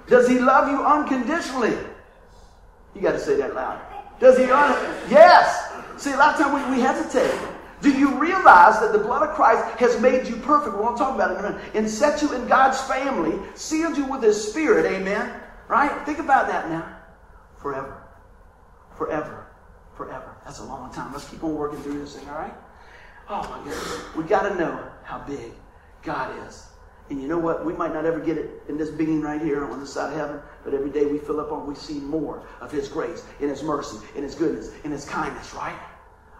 [0.07, 1.75] Does he love you unconditionally?
[2.95, 3.81] You got to say that loud.
[4.19, 4.45] Does he?
[4.45, 5.73] Un- yes.
[5.97, 7.33] See, a lot of times we, we hesitate.
[7.81, 10.75] Do you realize that the blood of Christ has made you perfect?
[10.75, 11.71] We're going to talk about it in a minute.
[11.75, 14.85] And set you in God's family, sealed you with His Spirit.
[14.85, 15.39] Amen.
[15.67, 15.91] Right?
[16.05, 16.97] Think about that now.
[17.61, 18.03] Forever.
[18.97, 19.47] Forever.
[19.95, 20.37] Forever.
[20.45, 21.11] That's a long time.
[21.13, 22.53] Let's keep on working through this thing, all right?
[23.29, 24.15] Oh my goodness.
[24.15, 25.51] We got to know how big
[26.07, 26.65] God is.
[27.09, 27.65] And you know what?
[27.65, 30.17] We might not ever get it in this being right here on this side of
[30.17, 33.49] heaven, but every day we fill up on, we see more of His grace, in
[33.49, 35.77] His mercy, in His goodness, in His kindness, right?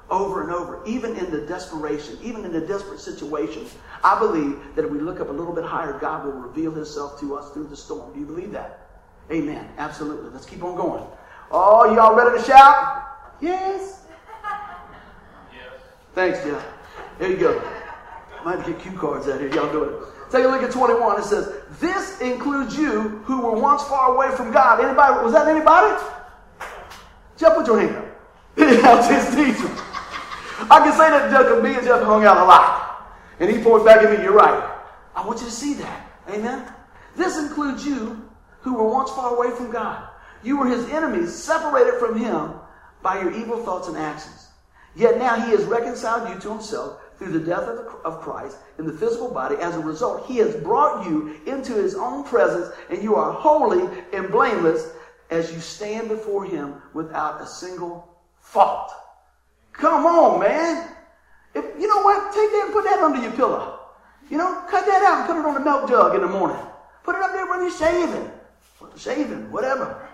[0.09, 4.85] Over and over, even in the desperation, even in the desperate situations, I believe that
[4.85, 7.67] if we look up a little bit higher, God will reveal Himself to us through
[7.67, 8.13] the storm.
[8.13, 8.87] Do you believe that?
[9.31, 9.67] Amen.
[9.77, 10.31] Absolutely.
[10.31, 11.03] Let's keep on going.
[11.51, 13.05] Oh, y'all ready to shout?
[13.41, 14.05] Yes.
[15.53, 15.71] Yes.
[16.13, 16.65] Thanks, Jeff.
[17.19, 17.76] There you go.
[18.47, 19.53] Might get cue cards out here.
[19.53, 20.31] Y'all do it.
[20.31, 21.19] Take a look at 21.
[21.19, 24.79] It says, This includes you who were once far away from God.
[24.79, 25.21] Anybody?
[25.21, 26.01] Was that anybody?
[27.35, 28.05] Jeff, put your hand up.
[28.55, 29.69] His teacher.
[30.71, 33.19] I can say that Jeff, me and Jeff hung out a lot.
[33.41, 34.79] And he points back at me, You're right.
[35.13, 36.09] I want you to see that.
[36.29, 36.71] Amen.
[37.17, 38.29] This includes you
[38.61, 40.07] who were once far away from God.
[40.41, 42.53] You were his enemies, separated from him
[43.03, 44.47] by your evil thoughts and actions.
[44.95, 48.57] Yet now he has reconciled you to himself through the death of, the, of Christ
[48.77, 49.55] in the physical body.
[49.55, 53.87] As a result, he has brought you into his own presence, and you are holy
[54.13, 54.89] and blameless
[55.29, 58.91] as you stand before him without a single fault.
[59.73, 60.89] Come on, man.
[61.53, 62.33] If, you know what?
[62.33, 63.79] Take that and put that under your pillow.
[64.29, 66.61] You know, cut that out and put it on the milk jug in the morning.
[67.03, 68.31] Put it up there when you're shaving.
[68.97, 70.07] Shaving, whatever.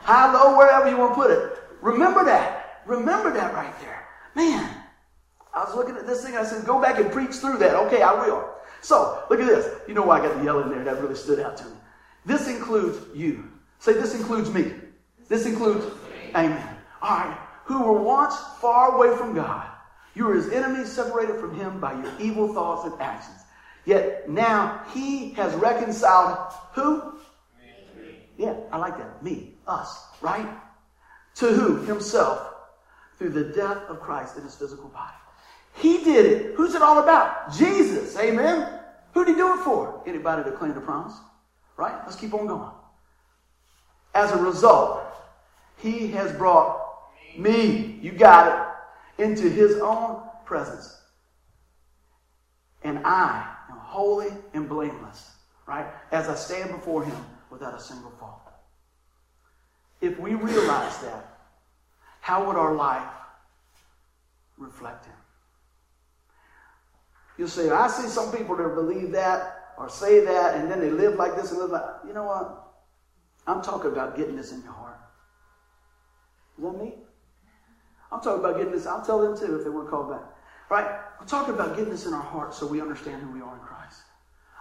[0.00, 1.58] High, low, wherever you want to put it.
[1.82, 2.82] Remember that.
[2.86, 4.06] Remember that right there.
[4.34, 4.75] Man,
[5.56, 6.36] I was looking at this thing.
[6.36, 7.74] I said, go back and preach through that.
[7.86, 8.50] Okay, I will.
[8.82, 9.80] So, look at this.
[9.88, 10.84] You know why I got the yellow in there?
[10.84, 11.70] That really stood out to me.
[12.26, 13.50] This includes you.
[13.78, 14.72] Say, this includes me.
[15.28, 15.86] This includes,
[16.36, 16.76] amen.
[17.00, 17.38] All right.
[17.64, 19.66] Who were once far away from God.
[20.14, 23.42] You were his enemies, separated from him by your evil thoughts and actions.
[23.86, 27.18] Yet now he has reconciled who?
[27.96, 28.18] Me.
[28.36, 29.22] Yeah, I like that.
[29.22, 30.48] Me, us, right?
[31.36, 31.84] To who?
[31.84, 32.54] Himself,
[33.18, 35.14] through the death of Christ in his physical body.
[35.76, 36.54] He did it.
[36.54, 37.54] Who's it all about?
[37.56, 38.16] Jesus.
[38.16, 38.80] Amen.
[39.12, 40.02] Who did he do it for?
[40.06, 41.14] Anybody to claim the promise?
[41.76, 41.94] Right?
[42.04, 42.70] Let's keep on going.
[44.14, 45.02] As a result,
[45.78, 46.80] he has brought
[47.36, 48.76] me, you got
[49.18, 50.96] it, into his own presence.
[52.82, 55.32] And I am holy and blameless,
[55.66, 55.86] right?
[56.12, 57.16] As I stand before him
[57.50, 58.40] without a single fault.
[60.00, 61.38] If we realize that,
[62.20, 63.08] how would our life
[64.56, 65.15] reflect him?
[67.38, 70.90] You'll say, I see some people that believe that or say that, and then they
[70.90, 72.62] live like this and live like, you know what?
[73.46, 74.98] I'm talking about getting this in your heart.
[76.56, 76.94] Is that me?
[78.10, 78.86] I'm talking about getting this.
[78.86, 80.22] I'll tell them too if they want to call back.
[80.70, 80.86] Right?
[81.20, 83.60] I'm talking about getting this in our heart so we understand who we are in
[83.60, 84.00] Christ.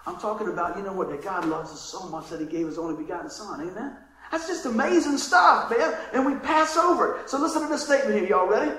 [0.06, 2.68] I'm talking about, you know what, that God loves us so much that He gave
[2.68, 3.62] His only begotten Son.
[3.62, 3.96] Amen?
[4.32, 5.98] That's just amazing stuff, man.
[6.14, 7.30] And we pass over it.
[7.30, 8.28] So listen to this statement here.
[8.28, 8.48] Y'all?
[8.48, 8.72] Ready?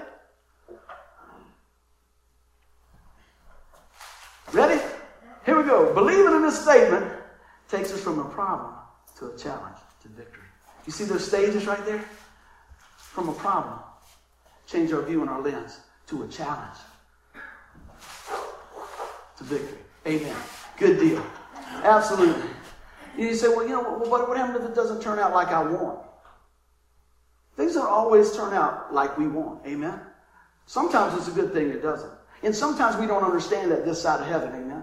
[5.46, 5.94] Here we go.
[5.94, 7.06] Believing in this statement
[7.68, 8.74] takes us from a problem
[9.18, 10.42] to a challenge to victory.
[10.84, 12.04] You see those stages right there?
[12.96, 13.78] From a problem,
[14.66, 15.78] change our view and our lens
[16.08, 16.78] to a challenge
[19.38, 19.78] to victory.
[20.06, 20.36] Amen.
[20.76, 21.24] Good deal.
[21.84, 22.50] Absolutely.
[23.16, 25.62] You say, well, you know, what, what happens if it doesn't turn out like I
[25.62, 26.00] want?
[27.56, 29.64] Things don't always turn out like we want.
[29.66, 29.98] Amen.
[30.66, 32.12] Sometimes it's a good thing it doesn't.
[32.42, 34.50] And sometimes we don't understand that this side of heaven.
[34.50, 34.75] Amen.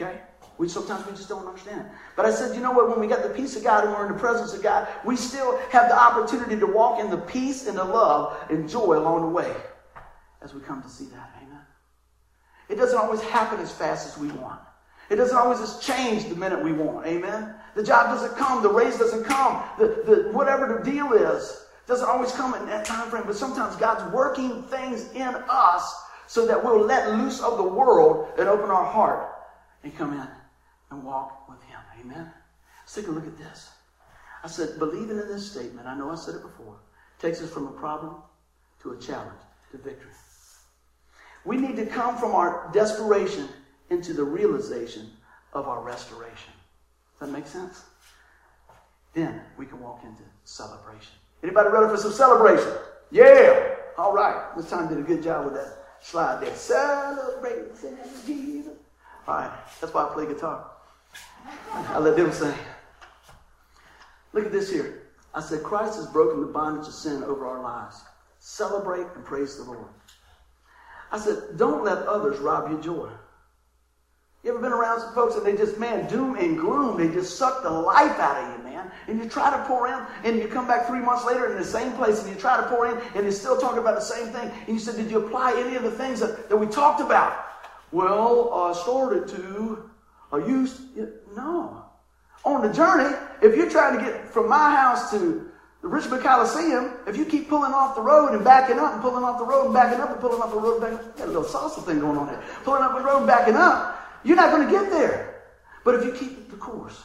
[0.00, 0.20] Okay?
[0.58, 1.86] We sometimes we just don't understand.
[2.16, 2.88] But I said, you know what?
[2.88, 5.16] When we got the peace of God and we're in the presence of God, we
[5.16, 9.22] still have the opportunity to walk in the peace and the love and joy along
[9.22, 9.54] the way
[10.42, 11.30] as we come to see that.
[11.42, 11.60] Amen.
[12.68, 14.60] It doesn't always happen as fast as we want.
[15.08, 17.06] It doesn't always just change the minute we want.
[17.06, 17.54] Amen.
[17.74, 18.62] The job doesn't come.
[18.62, 19.62] The raise doesn't come.
[19.78, 23.24] The, the whatever the deal is doesn't always come in that time frame.
[23.26, 28.28] But sometimes God's working things in us so that we'll let loose of the world
[28.38, 29.39] and open our heart
[29.82, 30.26] and come in
[30.90, 31.80] and walk with Him.
[32.00, 32.30] Amen.
[32.80, 33.70] Let's take a look at this.
[34.42, 36.76] I said, believing in this statement, I know I said it before,
[37.18, 38.16] takes us from a problem
[38.82, 39.40] to a challenge
[39.72, 40.10] to victory.
[41.44, 43.48] We need to come from our desperation
[43.88, 45.10] into the realization
[45.52, 46.52] of our restoration.
[47.18, 47.84] Does that make sense?
[49.14, 51.12] Then we can walk into celebration.
[51.42, 52.72] Anybody ready for some celebration?
[53.10, 53.74] Yeah.
[53.98, 54.54] All right.
[54.56, 56.54] This time did a good job with that slide there.
[56.54, 57.74] Celebrate
[58.26, 58.79] Jesus.
[59.80, 60.70] That's why I play guitar.
[61.72, 62.54] I let them sing.
[64.32, 65.02] Look at this here.
[65.34, 68.02] I said, Christ has broken the bondage of sin over our lives.
[68.40, 69.88] Celebrate and praise the Lord.
[71.12, 73.10] I said, don't let others rob your joy.
[74.42, 77.36] You ever been around some folks and they just, man, doom and gloom, they just
[77.36, 78.90] suck the life out of you, man.
[79.06, 81.64] And you try to pour in, and you come back three months later in the
[81.64, 84.28] same place, and you try to pour in, and they're still talking about the same
[84.32, 84.50] thing.
[84.66, 87.49] And you said, did you apply any of the things that, that we talked about?
[87.92, 89.90] Well, I started to.
[90.32, 90.80] I used,
[91.36, 91.84] no.
[92.44, 95.50] On the journey, if you're trying to get from my house to
[95.82, 99.24] the Richmond Coliseum, if you keep pulling off the road and backing up and pulling
[99.24, 101.24] off the road and backing up and pulling off the road and backing up, got
[101.24, 102.42] a little salsa thing going on there.
[102.64, 105.42] Pulling up the road and backing up, you're not going to get there.
[105.84, 107.02] But if you keep the course,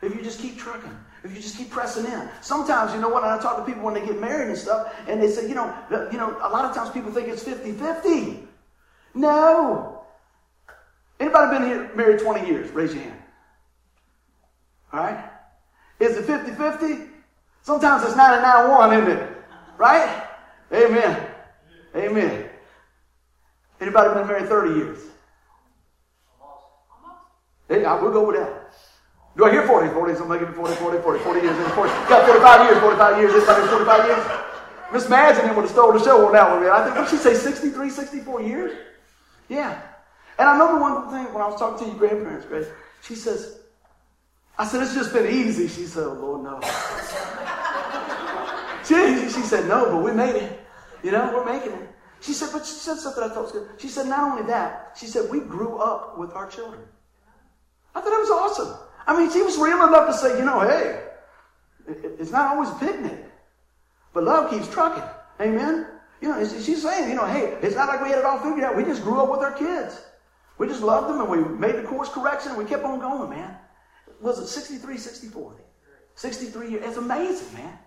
[0.00, 2.28] if you just keep trucking, if you just keep pressing in.
[2.42, 5.20] Sometimes, you know what, I talk to people when they get married and stuff, and
[5.20, 5.74] they say, you know,
[6.12, 8.46] you know, a lot of times people think it's 50-50.
[9.14, 9.93] No.
[11.20, 12.70] Anybody been here married 20 years?
[12.70, 13.22] Raise your hand.
[14.92, 15.30] All right?
[16.00, 17.08] Is it 50-50?
[17.62, 19.36] Sometimes it's 99-1, isn't it?
[19.78, 20.22] Right?
[20.72, 21.26] Amen.
[21.96, 22.48] Amen.
[23.80, 24.98] Anybody been married 30 years?
[27.68, 28.72] Hey, I will go with that.
[29.36, 29.92] Do I hear 40?
[29.92, 31.72] 40, somebody give me 40, 40, 40, 40 years.
[31.72, 31.90] 40.
[32.08, 33.34] Got 45 years, 45 years.
[33.34, 34.40] Anybody 45 years?
[34.92, 36.70] Miss Madsen would have stole the show on that one, man.
[36.70, 38.78] I think, what she say, 63, 64 years?
[39.48, 39.80] Yeah.
[40.38, 42.66] And I remember one thing when I was talking to your grandparents, Grace.
[43.02, 43.60] She says,
[44.58, 45.68] I said, it's just been easy.
[45.68, 46.60] She said, oh, Lord, no.
[48.84, 50.60] she, she said, no, but we made it.
[51.02, 51.90] You know, we're making it.
[52.20, 53.68] She said, but she said something I thought was good.
[53.78, 56.82] She said, not only that, she said, we grew up with our children.
[57.94, 58.74] I thought that was awesome.
[59.06, 61.04] I mean, she was real enough to say, you know, hey,
[61.86, 63.22] it's not always a picnic,
[64.14, 65.04] but love keeps trucking.
[65.40, 65.86] Amen?
[66.22, 68.64] You know, she's saying, you know, hey, it's not like we had it all figured
[68.64, 68.76] out.
[68.76, 70.00] We just grew up with our kids.
[70.58, 73.30] We just loved them and we made the course correction and we kept on going,
[73.30, 73.56] man.
[74.20, 75.56] Was it 63, 64?
[76.14, 76.84] 63 years.
[76.86, 77.78] It's amazing, man.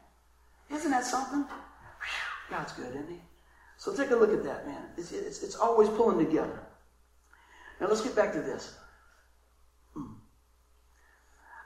[0.69, 1.45] Isn't that something?
[2.49, 3.21] God's good, isn't he?
[3.77, 4.83] So take a look at that, man.
[4.97, 6.61] It's, it's, it's always pulling together.
[7.79, 8.75] Now let's get back to this.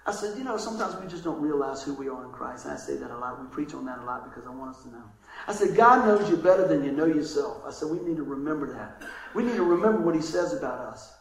[0.05, 2.65] I said, you know, sometimes we just don't realize who we are in Christ.
[2.65, 3.39] And I say that a lot.
[3.39, 5.03] We preach on that a lot because I want us to know.
[5.47, 7.61] I said, God knows you better than you know yourself.
[7.65, 9.07] I said, we need to remember that.
[9.35, 11.13] We need to remember what he says about us.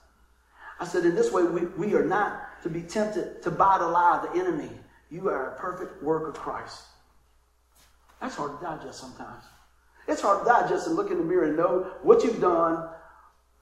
[0.79, 3.87] I said, in this way, we, we are not to be tempted to buy the
[3.87, 4.71] lie of the enemy.
[5.11, 6.85] You are a perfect work of Christ.
[8.21, 9.45] That's hard to digest sometimes.
[10.09, 12.89] It's hard to digest and look in the mirror and know what you've done,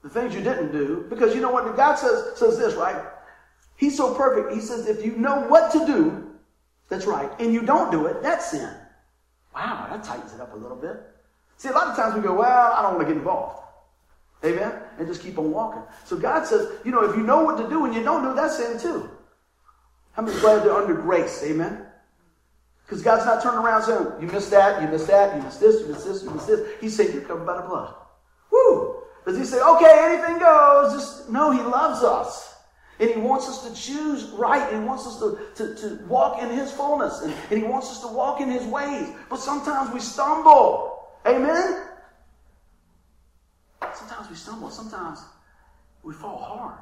[0.01, 1.05] the things you didn't do.
[1.09, 1.75] Because you know what?
[1.75, 3.03] God says, says this, right?
[3.79, 4.53] He's so perfect.
[4.53, 6.35] He says, if you know what to do,
[6.89, 8.69] that's right, and you don't do it, that's sin.
[9.55, 10.97] Wow, that tightens it up a little bit.
[11.55, 13.63] See, a lot of times we go, well, I don't want to get involved.
[14.43, 14.73] Amen?
[14.97, 15.81] And just keep on walking.
[16.03, 18.33] So God says, you know, if you know what to do and you don't do,
[18.33, 19.09] that's sin too.
[20.11, 21.41] How many glad they're under grace?
[21.45, 21.85] Amen?
[22.85, 25.79] Because God's not turning around saying, you missed that, you missed that, you missed this,
[25.79, 26.67] you missed this, you missed this.
[26.81, 27.93] He saying, you're covered by the blood.
[28.51, 29.03] Woo!
[29.25, 30.93] Does he say, okay, anything goes?
[30.93, 32.48] Just, no, he loves us.
[32.99, 34.71] And he wants us to choose right.
[34.73, 37.21] And he wants us to, to, to walk in his fullness.
[37.21, 39.07] And, and he wants us to walk in his ways.
[39.29, 41.07] But sometimes we stumble.
[41.25, 41.85] Amen?
[43.95, 44.69] Sometimes we stumble.
[44.69, 45.19] Sometimes
[46.03, 46.77] we fall hard.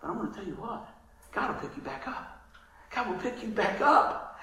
[0.00, 0.88] But I'm going to tell you what.
[1.32, 2.46] God will pick you back up.
[2.94, 4.38] God will pick you back up.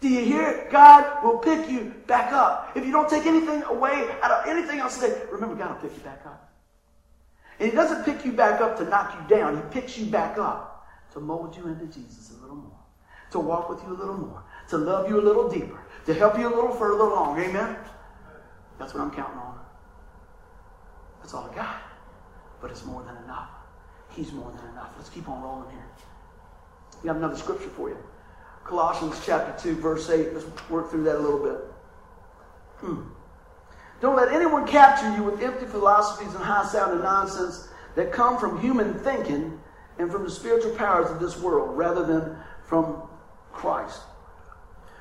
[0.00, 0.70] Do you hear it?
[0.70, 2.70] God will pick you back up.
[2.76, 5.98] If you don't take anything away out of anything else today, remember God will pick
[5.98, 6.47] you back up.
[7.58, 9.56] And he doesn't pick you back up to knock you down.
[9.56, 12.78] He picks you back up to mold you into Jesus a little more,
[13.30, 16.38] to walk with you a little more, to love you a little deeper, to help
[16.38, 17.40] you a little further along.
[17.40, 17.76] Amen?
[18.78, 19.58] That's what I'm counting on.
[21.20, 21.82] That's all I got.
[22.60, 23.48] But it's more than enough.
[24.10, 24.92] He's more than enough.
[24.96, 25.86] Let's keep on rolling here.
[27.02, 27.98] We have another scripture for you.
[28.64, 30.34] Colossians chapter 2, verse 8.
[30.34, 31.60] Let's work through that a little bit.
[32.78, 33.02] Hmm.
[34.00, 38.60] Don't let anyone capture you with empty philosophies and high sounding nonsense that come from
[38.60, 39.58] human thinking
[39.98, 43.02] and from the spiritual powers of this world rather than from
[43.52, 44.00] Christ.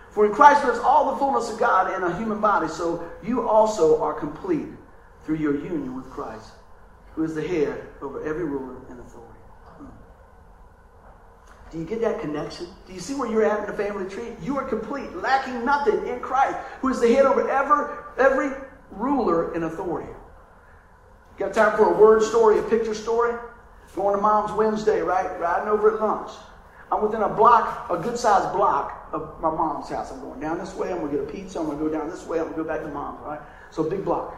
[0.10, 3.48] For in Christ lives all the fullness of God in a human body, so you
[3.48, 4.68] also are complete
[5.24, 6.50] through your union with Christ,
[7.14, 9.28] who is the head over every ruler and authority.
[11.70, 12.68] Do you get that connection?
[12.88, 14.30] Do you see where you're at in the family tree?
[14.42, 19.54] You are complete, lacking nothing in Christ, who is the head over every, every ruler
[19.56, 20.12] in authority.
[21.38, 23.38] Got time for a word story, a picture story?
[23.96, 25.40] Going to Mom's Wednesday, right?
[25.40, 26.30] Riding over at lunch.
[26.92, 30.12] I'm within a block, a good sized block of my mom's house.
[30.12, 32.26] I'm going down this way, I'm to get a pizza, I'm to go down this
[32.26, 33.40] way, I'm to go back to mom's, right?
[33.72, 34.36] So big block.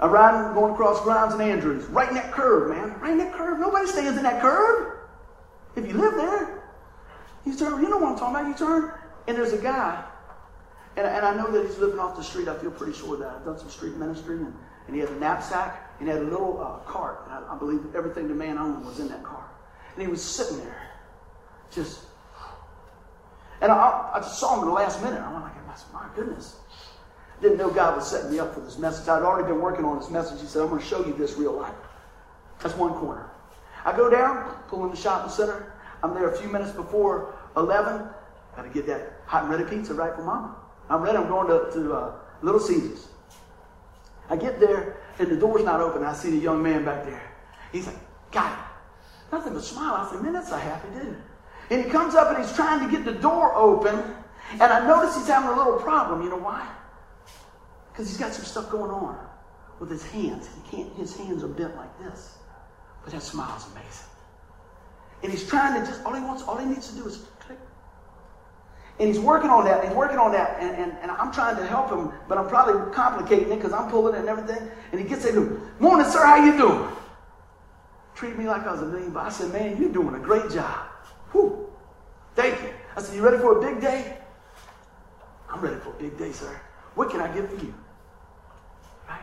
[0.00, 2.98] I'm riding, going across Grimes and Andrews, right in that curve, man.
[3.00, 3.60] Right in that curve.
[3.60, 4.98] Nobody stands in that curve.
[5.76, 6.64] If you live there,
[7.46, 8.48] you turn, you know what I'm talking about.
[8.48, 8.92] You turn,
[9.28, 10.04] and there's a guy
[10.96, 12.48] and, and I know that he's living off the street.
[12.48, 13.28] I feel pretty sure that.
[13.28, 14.54] I've done some street ministry, and,
[14.86, 17.22] and he had a knapsack, and he had a little uh, cart.
[17.24, 19.48] And I, I believe everything the man owned was in that car.
[19.94, 20.90] And he was sitting there,
[21.70, 22.00] just.
[23.60, 25.20] And I, I just saw him in the last minute.
[25.20, 25.52] I went like,
[25.92, 26.56] my goodness.
[27.40, 29.08] Didn't know God was setting me up for this message.
[29.08, 30.40] I'd already been working on this message.
[30.40, 31.74] He said, I'm going to show you this real life.
[32.60, 33.30] That's one corner.
[33.84, 35.72] I go down, pull in the shopping center.
[36.02, 38.06] I'm there a few minutes before 11.
[38.54, 40.56] Got to get that hot and ready pizza right for mama.
[40.88, 41.18] I'm ready.
[41.18, 43.08] I'm going to, to uh, Little Caesars.
[44.28, 46.04] I get there, and the door's not open.
[46.04, 47.22] I see the young man back there.
[47.70, 47.96] He's like,
[48.34, 48.58] it.
[49.30, 49.94] Nothing but smile.
[49.94, 51.16] I said, man, that's a happy dude.
[51.70, 54.14] And he comes up and he's trying to get the door open.
[54.52, 56.22] And I notice he's having a little problem.
[56.22, 56.66] You know why?
[57.90, 59.18] Because he's got some stuff going on
[59.80, 60.48] with his hands.
[60.54, 62.36] He can't, his hands are bent like this.
[63.04, 64.06] But that smile's amazing.
[65.22, 67.26] And he's trying to just, all he wants, all he needs to do is
[68.98, 71.66] and he's working on that, he's working on that, and, and, and I'm trying to
[71.66, 74.70] help him, but I'm probably complicating it because I'm pulling it and everything.
[74.92, 75.40] And he gets there,
[75.78, 76.88] morning, sir, how you doing?
[78.14, 79.40] Treat me like I was a million bucks.
[79.40, 80.86] I said, man, you're doing a great job.
[81.32, 81.70] Whew.
[82.34, 82.70] Thank you.
[82.96, 84.18] I said, you ready for a big day?
[85.50, 86.60] I'm ready for a big day, sir.
[86.94, 87.74] What can I get for you?
[89.08, 89.20] Right?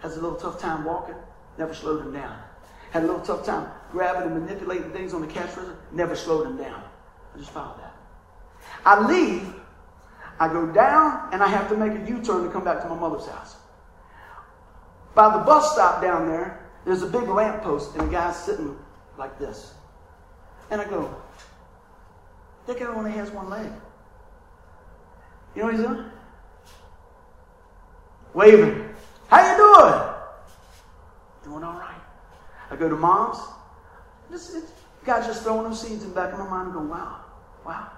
[0.00, 1.16] Has a little tough time walking,
[1.58, 2.36] never slowed him down.
[2.90, 6.46] Had a little tough time grabbing and manipulating things on the cash register, never slowed
[6.46, 6.82] him down.
[7.34, 7.89] I just followed that.
[8.84, 9.52] I leave,
[10.38, 12.88] I go down, and I have to make a U turn to come back to
[12.88, 13.56] my mother's house.
[15.14, 18.76] By the bus stop down there, there's a big lamppost, and a guy's sitting
[19.18, 19.74] like this.
[20.70, 21.14] And I go,
[22.66, 23.70] that guy only has one leg.
[25.54, 26.04] You know what he's doing?
[28.34, 28.94] Waving.
[29.28, 30.14] How you doing?
[31.44, 32.00] Doing all right.
[32.70, 33.38] I go to mom's.
[34.30, 34.56] This,
[35.04, 37.20] God's just throwing those seeds in the back of my mind and going, wow,
[37.66, 37.90] wow.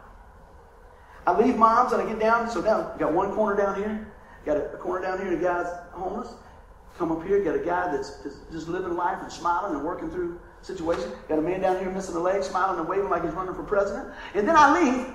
[1.27, 2.51] I leave mom's and I get down.
[2.51, 4.13] So now, got one corner down here,
[4.45, 6.29] got a, corner down here, a guy's homeless.
[6.99, 8.19] Come up here, got a guy that's
[8.53, 11.11] just living life and smiling and working through situation.
[11.29, 13.63] Got a man down here missing a leg, smiling and waving like he's running for
[13.63, 14.13] president.
[14.35, 15.07] And then I leave,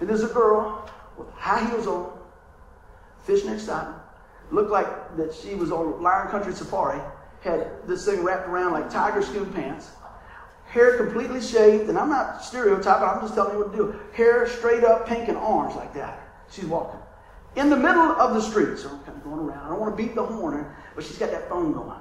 [0.00, 2.18] and there's a girl with high heels on,
[3.24, 4.00] fishnet stocking,
[4.50, 7.00] looked like that she was on Lion Country Safari,
[7.42, 9.90] had this thing wrapped around like tiger skin pants,
[10.70, 14.00] hair completely shaved, and I'm not stereotyping, I'm just telling you what to do.
[14.12, 16.20] Hair straight up pink and orange like that.
[16.50, 17.00] She's walking.
[17.56, 19.66] In the middle of the street, so I'm kind of going around.
[19.66, 22.00] I don't want to beat the horn, but she's got that phone going.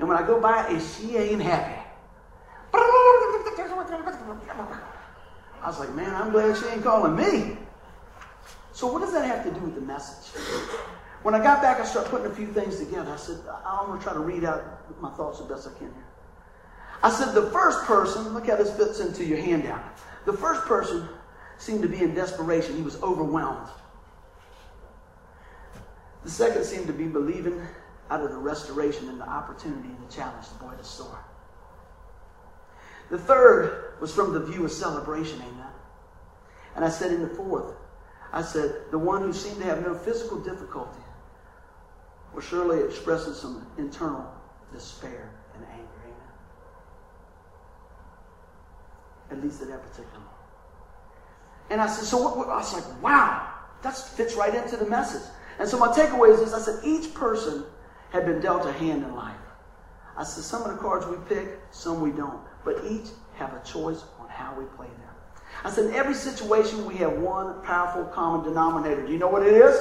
[0.00, 1.80] And when I go by, and she ain't happy.
[5.62, 7.56] I was like, man, I'm glad she ain't calling me.
[8.72, 10.42] So what does that have to do with the message?
[11.22, 13.12] When I got back, I started putting a few things together.
[13.12, 15.92] I said, I'm going to try to read out my thoughts the best I can
[15.92, 16.01] here.
[17.02, 19.82] I said, the first person, look how this fits into your handout.
[20.24, 21.08] The first person
[21.58, 22.76] seemed to be in desperation.
[22.76, 23.68] He was overwhelmed.
[26.24, 27.60] The second seemed to be believing
[28.10, 31.18] out of the restoration and the opportunity and the challenge the boy the story.
[33.10, 35.72] The third was from the view of celebration, amen.
[36.76, 37.74] And I said in the fourth,
[38.32, 41.02] I said, the one who seemed to have no physical difficulty
[42.32, 44.26] was surely expressing some internal
[44.72, 46.31] despair and anger, amen.
[49.32, 50.28] At least at that particular moment.
[51.70, 53.48] And I said, so what, what, I was like, wow,
[53.82, 55.22] that fits right into the message.
[55.58, 57.64] And so my takeaway is this I said, each person
[58.10, 59.36] had been dealt a hand in life.
[60.16, 62.40] I said, some of the cards we pick, some we don't.
[62.64, 63.06] But each
[63.36, 65.14] have a choice on how we play them.
[65.64, 69.06] I said, in every situation, we have one powerful common denominator.
[69.06, 69.80] Do you know what it is?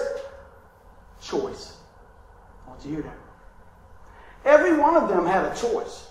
[1.21, 1.77] Choice.
[2.65, 4.49] I want you to hear that.
[4.49, 6.07] Every one of them had a choice.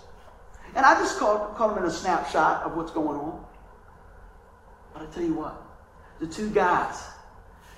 [0.75, 3.45] And I just caught, caught them in a snapshot of what's going on.
[4.93, 5.61] But I tell you what,
[6.21, 7.03] the two guys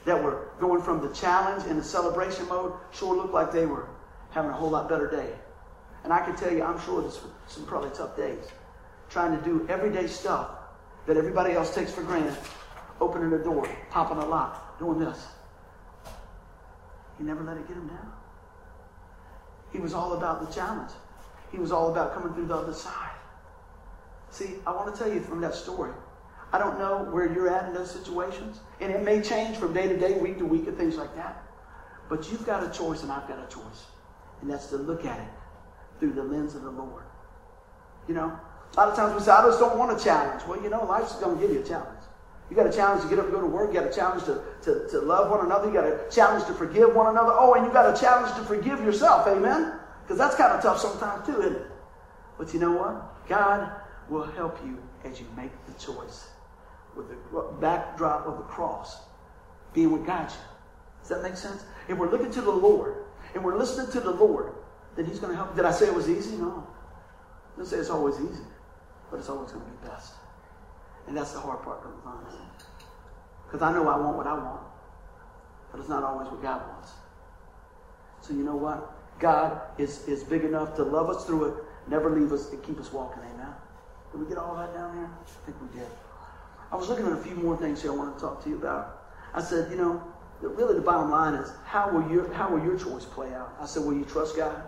[0.04, 3.88] that were going from the challenge and the celebration mode sure looked like they were
[4.30, 5.32] having a whole lot better day.
[6.04, 8.44] And I can tell you, I'm sure this some probably tough days.
[9.08, 10.50] Trying to do everyday stuff
[11.06, 12.36] that everybody else takes for granted.
[13.00, 15.26] Opening a door, popping a lock, doing this.
[17.18, 18.12] He never let it get him down.
[19.72, 20.90] He was all about the challenge.
[21.52, 23.10] He was all about coming through the other side.
[24.30, 25.92] See, I want to tell you from that story.
[26.52, 28.60] I don't know where you're at in those situations.
[28.80, 31.42] And it may change from day to day, week to week, and things like that.
[32.08, 33.86] But you've got a choice, and I've got a choice.
[34.40, 35.28] And that's to look at it
[36.00, 37.04] through the lens of the Lord.
[38.08, 38.38] You know,
[38.74, 40.42] a lot of times we say, I just don't want a challenge.
[40.46, 42.00] Well, you know, life's going to give you a challenge.
[42.50, 43.72] You got a challenge to get up and go to work.
[43.72, 45.68] You got a challenge to, to, to love one another.
[45.68, 47.32] You got a challenge to forgive one another.
[47.32, 49.26] Oh, and you got a challenge to forgive yourself.
[49.26, 49.78] Amen?
[50.12, 51.70] Because that's kind of tough sometimes too, isn't it?
[52.36, 53.26] But you know what?
[53.26, 53.72] God
[54.10, 56.28] will help you as you make the choice
[56.94, 59.00] with the backdrop of the cross
[59.72, 60.40] being what guides you.
[61.00, 61.64] Does that make sense?
[61.88, 64.52] If we're looking to the Lord and we're listening to the Lord,
[64.96, 65.56] then He's going to help.
[65.56, 66.36] Did I say it was easy?
[66.36, 66.62] No.
[67.54, 68.44] I didn't say it's always easy,
[69.10, 70.12] but it's always going to be best.
[71.06, 72.38] And that's the hard part, honestly.
[73.46, 74.60] Because I know I want what I want,
[75.70, 76.92] but it's not always what God wants.
[78.20, 78.91] So you know what?
[79.18, 82.78] God is, is big enough to love us through it, never leave us, and keep
[82.80, 83.22] us walking.
[83.34, 83.54] Amen.
[84.10, 85.08] Did we get all that down here?
[85.08, 85.88] I think we did.
[86.70, 88.56] I was looking at a few more things here I want to talk to you
[88.56, 89.04] about.
[89.34, 90.02] I said, you know,
[90.40, 93.54] really the bottom line is how will your how will your choice play out?
[93.60, 94.62] I said, will you trust God?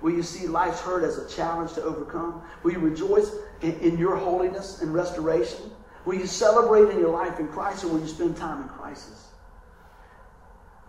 [0.00, 2.42] Will you see life's hurt as a challenge to overcome?
[2.62, 5.70] Will you rejoice in, in your holiness and restoration?
[6.06, 9.28] Will you celebrate in your life in Christ or will you spend time in crisis?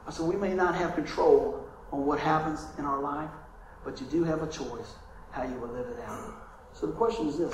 [0.08, 3.30] I said, we may not have control on what happens in our life,
[3.84, 4.96] but you do have a choice
[5.32, 6.34] how you will live it out.
[6.74, 7.54] So the question is this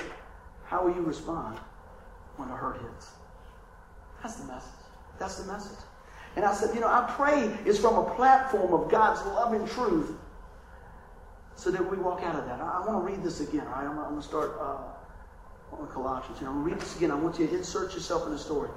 [0.66, 1.58] how will you respond
[2.36, 3.12] when the hurt hits?
[4.22, 4.72] That's the message.
[5.20, 5.78] That's the message.
[6.36, 9.68] And I said, you know, I pray it's from a platform of God's love and
[9.68, 10.12] truth
[11.56, 12.62] so that we walk out of that.
[12.62, 13.86] I, I want to read this again, all right?
[13.86, 16.48] I'm, I'm going to start uh, on Colossians here.
[16.48, 17.12] I'm going to read this again.
[17.12, 18.70] I want you to insert yourself in the story.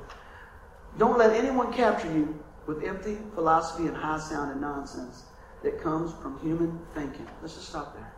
[0.96, 5.24] Don't let anyone capture you with empty philosophy and high sounding nonsense
[5.62, 7.26] that comes from human thinking.
[7.42, 8.12] Let's just stop there.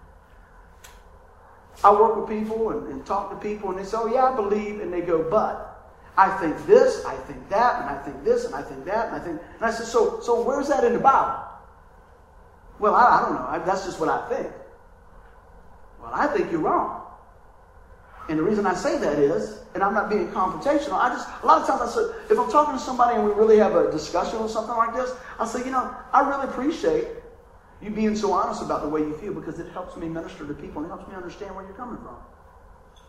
[1.85, 4.37] I work with people and, and, talk to people, and they say, Oh, yeah, I
[4.37, 4.81] believe.
[4.81, 8.55] And they go, But I think this, I think that, and I think this, and
[8.55, 9.41] I think that, and I think.
[9.57, 11.43] And I said, So, so where's that in the Bible?
[12.79, 13.47] Well, I, I don't know.
[13.49, 14.53] I, that's just what I think.
[16.01, 17.01] Well, I think you're wrong.
[18.29, 21.47] And the reason I say that is, and I'm not being confrontational, I just, a
[21.47, 23.91] lot of times I say, if I'm talking to somebody and we really have a
[23.91, 27.09] discussion or something like this, I say, you know, I really appreciate
[27.83, 30.55] you being so honest about the way you feel because it helps me minister to
[30.55, 32.17] people and it helps me understand where you're coming from.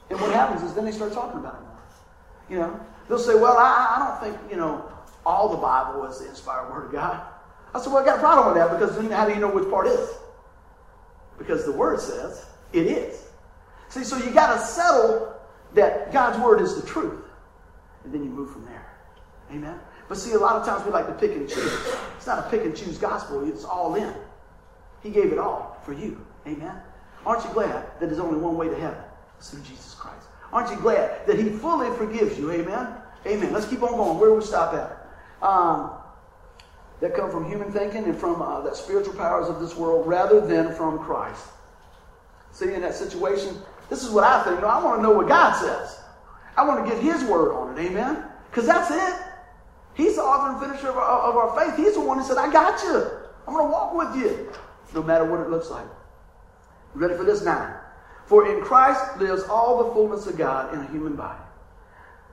[0.10, 2.54] And what happens is then they start talking about it.
[2.54, 4.92] You know, they'll say, well, I, I don't think, you know,
[5.26, 7.26] all the Bible is the inspired word of God.
[7.74, 9.50] I said, well, I got a problem with that because then how do you know
[9.50, 10.10] which part is?
[11.38, 13.28] Because the word says it is.
[13.90, 15.36] See, so you got to settle
[15.74, 17.24] that God's word is the truth.
[18.04, 18.92] And then you move from there.
[19.52, 19.80] Amen?
[20.10, 21.96] But see, a lot of times we like to pick and choose.
[22.18, 24.14] It's not a pick and choose gospel, it's all in.
[25.04, 26.26] He gave it all for you.
[26.48, 26.76] Amen?
[27.26, 29.04] Aren't you glad that there's only one way to heaven?
[29.38, 30.26] It's through Jesus Christ.
[30.52, 32.52] Aren't you glad that He fully forgives you?
[32.52, 32.88] Amen?
[33.26, 33.54] Amen.
[33.54, 34.20] Let's keep on going.
[34.20, 35.48] Where do we stop at?
[35.48, 35.92] Um,
[37.02, 40.40] that come from human thinking and from uh, the spiritual powers of this world rather
[40.40, 41.46] than from Christ.
[42.52, 43.58] See, in that situation,
[43.90, 44.62] this is what I think.
[44.62, 46.00] No, I want to know what God says.
[46.56, 47.82] I want to get His word on it.
[47.90, 48.24] Amen?
[48.50, 49.22] Because that's it.
[49.96, 51.78] He's the author and finisher of our, of our faith.
[51.78, 53.06] He's the one who said, I got you.
[53.48, 54.52] I'm going to walk with you,
[54.94, 55.88] no matter what it looks like.
[56.94, 57.80] Ready for this now?
[58.26, 61.42] For in Christ lives all the fullness of God in a human body.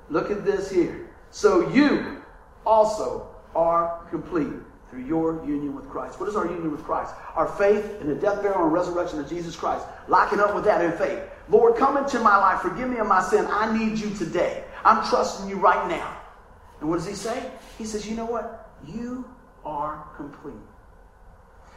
[0.09, 1.11] Look at this here.
[1.31, 2.23] So you
[2.67, 4.53] also are complete
[4.91, 6.19] through your union with Christ.
[6.19, 7.15] What is our union with Christ?
[7.35, 9.87] Our faith in the death, burial, and resurrection of Jesus Christ.
[10.09, 11.23] Locking up with that in faith.
[11.49, 12.61] Lord, come into my life.
[12.61, 13.47] Forgive me of my sin.
[13.49, 14.65] I need you today.
[14.85, 16.17] I'm trusting you right now.
[16.81, 17.51] And what does he say?
[17.79, 18.71] He says, You know what?
[18.87, 19.25] You
[19.65, 20.55] are complete.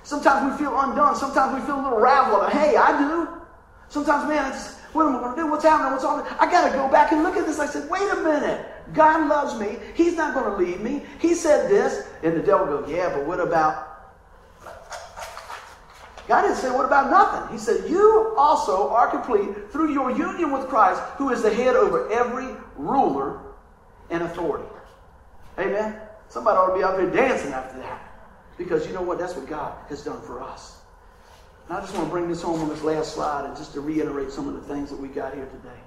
[0.04, 1.16] Sometimes we feel undone.
[1.16, 2.52] Sometimes we feel a little raveled.
[2.52, 3.42] Hey, I do.
[3.88, 5.50] Sometimes, man, it's, what am I going to do?
[5.50, 5.94] What's happening?
[5.94, 6.26] What's on?
[6.40, 7.60] I got to go back and look at this.
[7.60, 8.66] I said, wait a minute.
[8.94, 9.78] God loves me.
[9.96, 11.04] He's not going to leave me.
[11.20, 12.08] He said this.
[12.22, 13.90] And the devil goes, yeah, but what about?
[16.28, 17.52] God didn't say, what about nothing?
[17.52, 21.76] He said, you also are complete through your union with Christ, who is the head
[21.76, 23.42] over every ruler
[24.10, 24.68] and authority.
[25.60, 26.00] Amen?
[26.30, 28.13] Somebody ought to be out there dancing after that.
[28.58, 29.18] Because you know what?
[29.18, 30.78] That's what God has done for us.
[31.68, 33.82] And I just want to bring this home on this last slide and just to
[33.82, 35.80] reiterate some of the things that we got here today.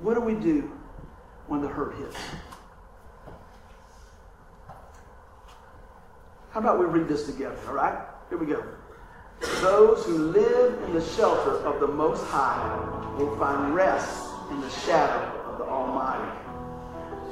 [0.00, 0.70] What do we do
[1.46, 2.16] when the hurt hits?
[6.50, 7.98] How about we read this together, all right?
[8.28, 8.64] Here we go.
[9.60, 14.70] Those who live in the shelter of the Most High will find rest in the
[14.70, 16.30] shadow of the Almighty.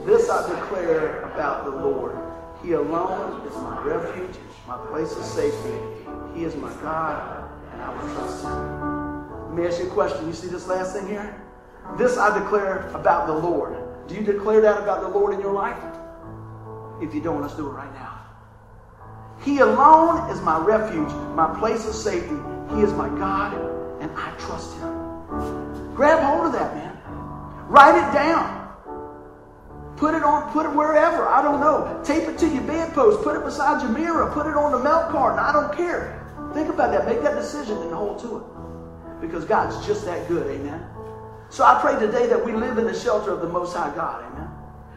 [0.04, 2.16] This I declare about the Lord.
[2.62, 4.36] He alone is my refuge,
[4.68, 5.74] my place of safety.
[6.34, 9.48] He is my God, and I will trust him.
[9.48, 10.26] Let me ask you a question.
[10.26, 11.42] You see this last thing here?
[11.98, 13.76] This I declare about the Lord.
[14.06, 15.82] Do you declare that about the Lord in your life?
[17.02, 18.20] If you don't, let's do it right now.
[19.42, 22.36] He alone is my refuge, my place of safety.
[22.74, 23.54] He is my God,
[24.00, 25.94] and I trust him.
[25.94, 26.96] Grab hold of that, man.
[27.66, 28.61] Write it down.
[30.02, 31.28] Put it on, put it wherever.
[31.28, 32.02] I don't know.
[32.02, 33.22] Tape it to your bedpost.
[33.22, 34.28] Put it beside your mirror.
[34.32, 35.38] Put it on the milk carton.
[35.38, 36.20] I don't care.
[36.52, 37.06] Think about that.
[37.06, 39.20] Make that decision and hold to it.
[39.20, 40.48] Because God's just that good.
[40.50, 40.84] Amen.
[41.50, 44.24] So I pray today that we live in the shelter of the Most High God.
[44.32, 44.50] Amen.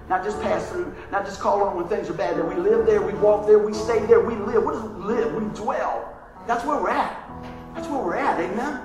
[0.09, 2.35] Not just pass through, not just call on when things are bad.
[2.37, 4.63] That we live there, we walk there, we stay there, we live.
[4.63, 5.35] What does live?
[5.35, 6.17] We dwell.
[6.47, 7.29] That's where we're at.
[7.75, 8.39] That's where we're at.
[8.39, 8.81] Amen.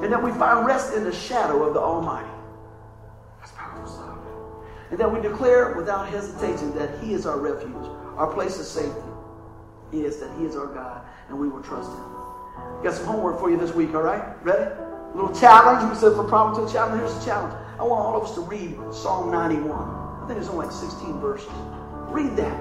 [0.00, 2.30] And that we find rest in the shadow of the Almighty.
[4.92, 7.88] And that we declare without hesitation that He is our refuge,
[8.18, 9.00] our place of safety.
[9.90, 12.04] Is that He is our God, and we will trust Him.
[12.84, 14.22] Got some homework for you this week, all right?
[14.44, 14.64] Ready?
[14.64, 15.90] A little challenge.
[15.90, 17.00] We said for problem to a challenge.
[17.00, 17.54] Here's the challenge.
[17.78, 19.72] I want all of us to read Psalm 91.
[19.72, 21.48] I think it's only like 16 verses.
[22.08, 22.60] Read that.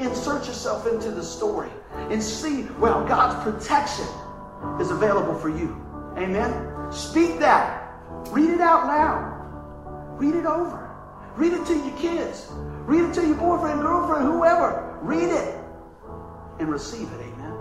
[0.00, 1.70] Insert yourself into the story
[2.10, 4.06] and see, well, God's protection
[4.80, 5.80] is available for you.
[6.16, 6.92] Amen?
[6.92, 7.92] Speak that.
[8.30, 10.18] Read it out loud.
[10.18, 10.87] Read it over.
[11.38, 12.48] Read it to your kids.
[12.50, 14.98] Read it to your boyfriend, girlfriend, whoever.
[15.02, 15.54] Read it
[16.58, 17.20] and receive it.
[17.20, 17.56] Amen?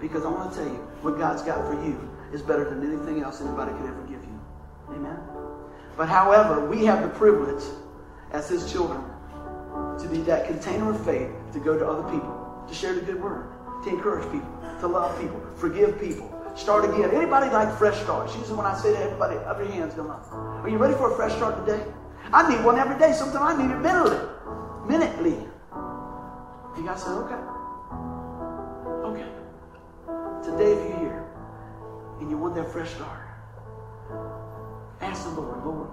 [0.00, 3.22] Because I want to tell you, what God's got for you is better than anything
[3.22, 4.40] else anybody could ever give you.
[4.90, 5.16] Amen?
[5.96, 7.62] But however, we have the privilege
[8.32, 9.00] as His children
[10.00, 13.22] to be that container of faith to go to other people, to share the good
[13.22, 13.52] word,
[13.84, 14.50] to encourage people,
[14.80, 16.26] to love people, forgive people,
[16.56, 17.12] start again.
[17.12, 18.34] Anybody like fresh starts?
[18.34, 20.26] Usually when I say to everybody, have your hands come up.
[20.32, 21.86] Are you ready for a fresh start today?
[22.32, 23.12] I need one every day.
[23.12, 24.18] Sometimes I need it minutely.
[24.86, 25.48] Minutely.
[26.76, 27.38] You guys say, okay.
[29.04, 29.28] Okay.
[30.42, 31.24] Today, if you're here
[32.20, 33.20] and you want that fresh start,
[35.00, 35.88] ask the Lord, Lord,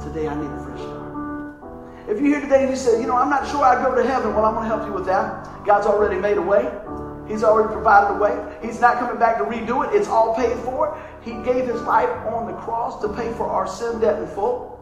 [0.00, 1.10] today I need a fresh start.
[2.08, 4.02] If you're here today and you say, you know, I'm not sure I go to
[4.02, 5.64] heaven, well, I'm going to help you with that.
[5.64, 6.70] God's already made a way.
[7.28, 8.58] He's already provided a way.
[8.60, 9.94] He's not coming back to redo it.
[9.94, 11.00] It's all paid for.
[11.22, 14.79] He gave his life on the cross to pay for our sin debt in full.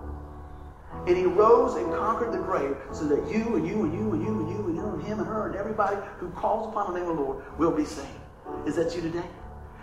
[1.09, 4.23] And he rose and conquered the grave so that you and you and you and
[4.23, 7.01] you and you and you and him and her and everybody who calls upon the
[7.01, 8.09] name of the Lord will be saved.
[8.67, 9.25] Is that you today?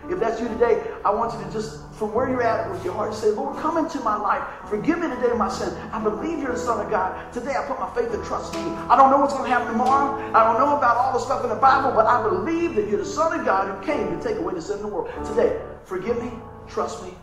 [0.07, 2.93] If that's you today, I want you to just, from where you're at with your
[2.93, 4.43] heart, say, Lord, come into my life.
[4.69, 5.73] Forgive me today of my sin.
[5.91, 7.33] I believe you're the Son of God.
[7.33, 8.75] Today I put my faith and trust in you.
[8.87, 10.21] I don't know what's going to happen tomorrow.
[10.35, 12.99] I don't know about all the stuff in the Bible, but I believe that you're
[12.99, 15.09] the Son of God who came to take away the sin of the world.
[15.25, 16.31] Today, forgive me,
[16.67, 17.15] trust me.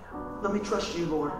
[0.42, 1.30] Let me trust you, Lord.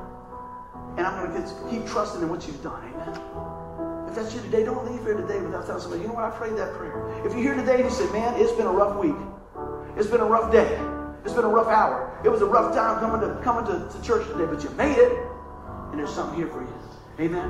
[0.96, 2.82] And I'm going to keep trusting in what you've done.
[2.92, 4.08] Amen.
[4.08, 6.30] If that's you today, don't leave here today without telling somebody, you know what, I
[6.30, 7.08] prayed that prayer.
[7.24, 9.16] If you're here today and you say, man, it's been a rough week.
[9.96, 10.68] It's been a rough day.
[11.24, 12.20] It's been a rough hour.
[12.24, 14.98] It was a rough time coming to coming to, to church today, but you made
[14.98, 15.12] it.
[15.90, 16.74] And there's something here for you.
[17.20, 17.48] Amen.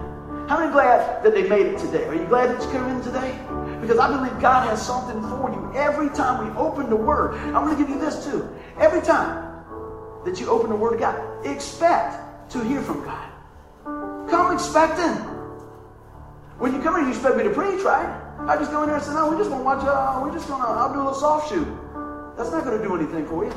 [0.49, 2.05] How many glad that they made it today?
[2.07, 3.39] Are you glad that you came in today?
[3.81, 5.73] Because I believe God has something for you.
[5.75, 8.49] Every time we open the Word, I'm going to give you this too.
[8.79, 9.65] Every time
[10.25, 13.32] that you open the Word of God, expect to hear from God.
[14.33, 15.13] Come expecting.
[16.59, 18.09] When you come in, you expect me to preach, right?
[18.49, 20.33] I just go in there and say, no, we're just going to watch, uh, we're
[20.33, 21.69] just going to, I'll do a little soft shoot.
[22.39, 23.53] That's not going to do anything for you.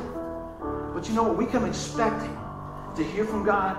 [0.92, 1.38] But you know what?
[1.38, 2.36] We come expecting
[2.94, 3.74] to hear from God.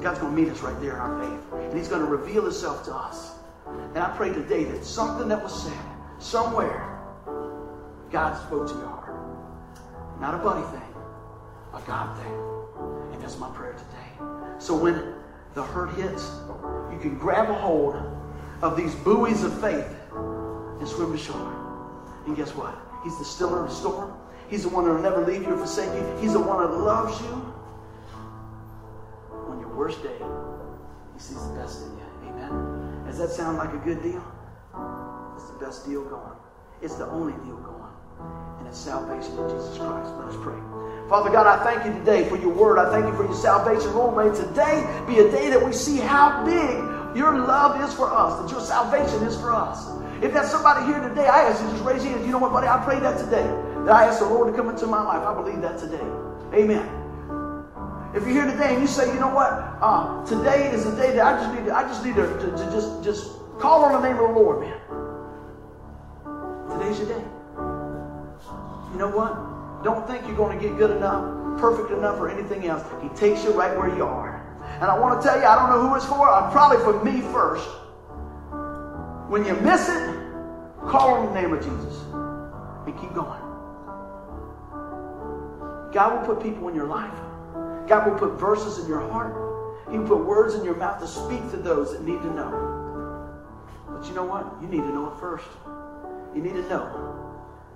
[0.00, 1.52] God's going to meet us right there in our faith.
[1.52, 3.32] And He's going to reveal Himself to us.
[3.66, 5.84] And I pray today that something that was said
[6.20, 6.96] somewhere,
[8.12, 10.20] God spoke to your heart.
[10.20, 10.94] Not a buddy thing,
[11.74, 13.14] a God thing.
[13.14, 14.26] And that's my prayer today.
[14.60, 15.19] So when
[15.54, 16.30] the hurt hits,
[16.92, 17.96] you can grab a hold
[18.62, 21.56] of these buoys of faith and swim to shore.
[22.26, 22.76] And guess what?
[23.02, 24.14] He's the stiller of the storm.
[24.48, 26.16] He's the one that will never leave you or forsake you.
[26.20, 27.54] He's the one that loves you.
[29.48, 30.18] On your worst day,
[31.14, 32.04] he sees the best in you.
[32.28, 33.04] Amen.
[33.06, 34.24] Does that sound like a good deal?
[35.34, 36.36] It's the best deal going.
[36.82, 37.92] It's the only deal going.
[38.58, 40.10] And it's salvation in Jesus Christ.
[40.18, 40.79] Let us pray.
[41.10, 42.78] Father God, I thank you today for your word.
[42.78, 43.92] I thank you for your salvation.
[43.94, 48.08] Lord, may today be a day that we see how big your love is for
[48.08, 49.90] us, that your salvation is for us.
[50.22, 52.24] If that's somebody here today, I ask you just raise your hand.
[52.26, 52.68] You know what, buddy?
[52.68, 53.42] I pray that today.
[53.86, 55.26] That I ask the Lord to come into my life.
[55.26, 55.98] I believe that today.
[56.54, 56.86] Amen.
[58.14, 59.50] If you're here today and you say, you know what,
[59.82, 62.50] uh, today is the day that I just need to, I just need to, to,
[62.52, 64.78] to just just call on the name of the Lord, man.
[66.70, 67.24] Today's your day.
[68.92, 69.49] You know what?
[69.82, 72.84] Don't think you're going to get good enough, perfect enough, or anything else.
[73.02, 74.46] He takes you right where you are.
[74.74, 76.28] And I want to tell you, I don't know who it's for.
[76.30, 77.66] I'm probably for me first.
[79.30, 80.16] When you miss it,
[80.86, 82.02] call on the name of Jesus
[82.86, 83.40] and keep going.
[85.92, 87.14] God will put people in your life.
[87.88, 89.34] God will put verses in your heart.
[89.90, 93.30] He will put words in your mouth to speak to those that need to know.
[93.88, 94.46] But you know what?
[94.60, 95.46] You need to know it first.
[96.34, 97.29] You need to know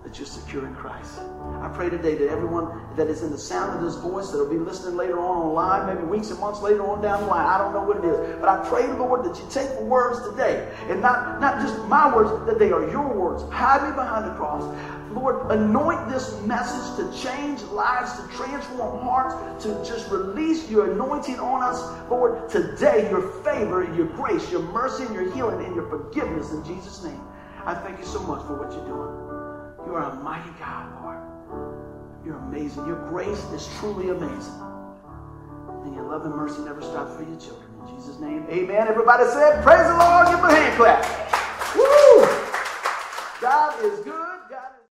[0.05, 1.19] that you're secure in Christ.
[1.63, 4.51] I pray today that everyone that is in the sound of this voice that will
[4.51, 7.57] be listening later on online, maybe weeks and months later on down the line, I
[7.57, 10.71] don't know what it is, but I pray, Lord, that you take the words today
[10.89, 13.43] and not, not just my words, that they are your words.
[13.51, 14.63] Hide me behind the cross.
[15.13, 21.39] Lord, anoint this message to change lives, to transform hearts, to just release your anointing
[21.39, 21.81] on us.
[22.11, 26.63] Lord, today, your favor, your grace, your mercy, and your healing, and your forgiveness in
[26.65, 27.21] Jesus' name.
[27.65, 29.34] I thank you so much for what you're doing.
[29.87, 31.19] You are a mighty God, Lord.
[32.25, 32.87] You're amazing.
[32.87, 34.61] Your grace is truly amazing.
[35.85, 37.69] And your love and mercy never stop for your children.
[37.83, 38.89] In Jesus' name, amen.
[38.89, 40.29] Everybody said, Praise the Lord.
[40.29, 41.77] Give him a hand clap.
[41.77, 42.27] Woo!
[43.41, 44.34] God is good.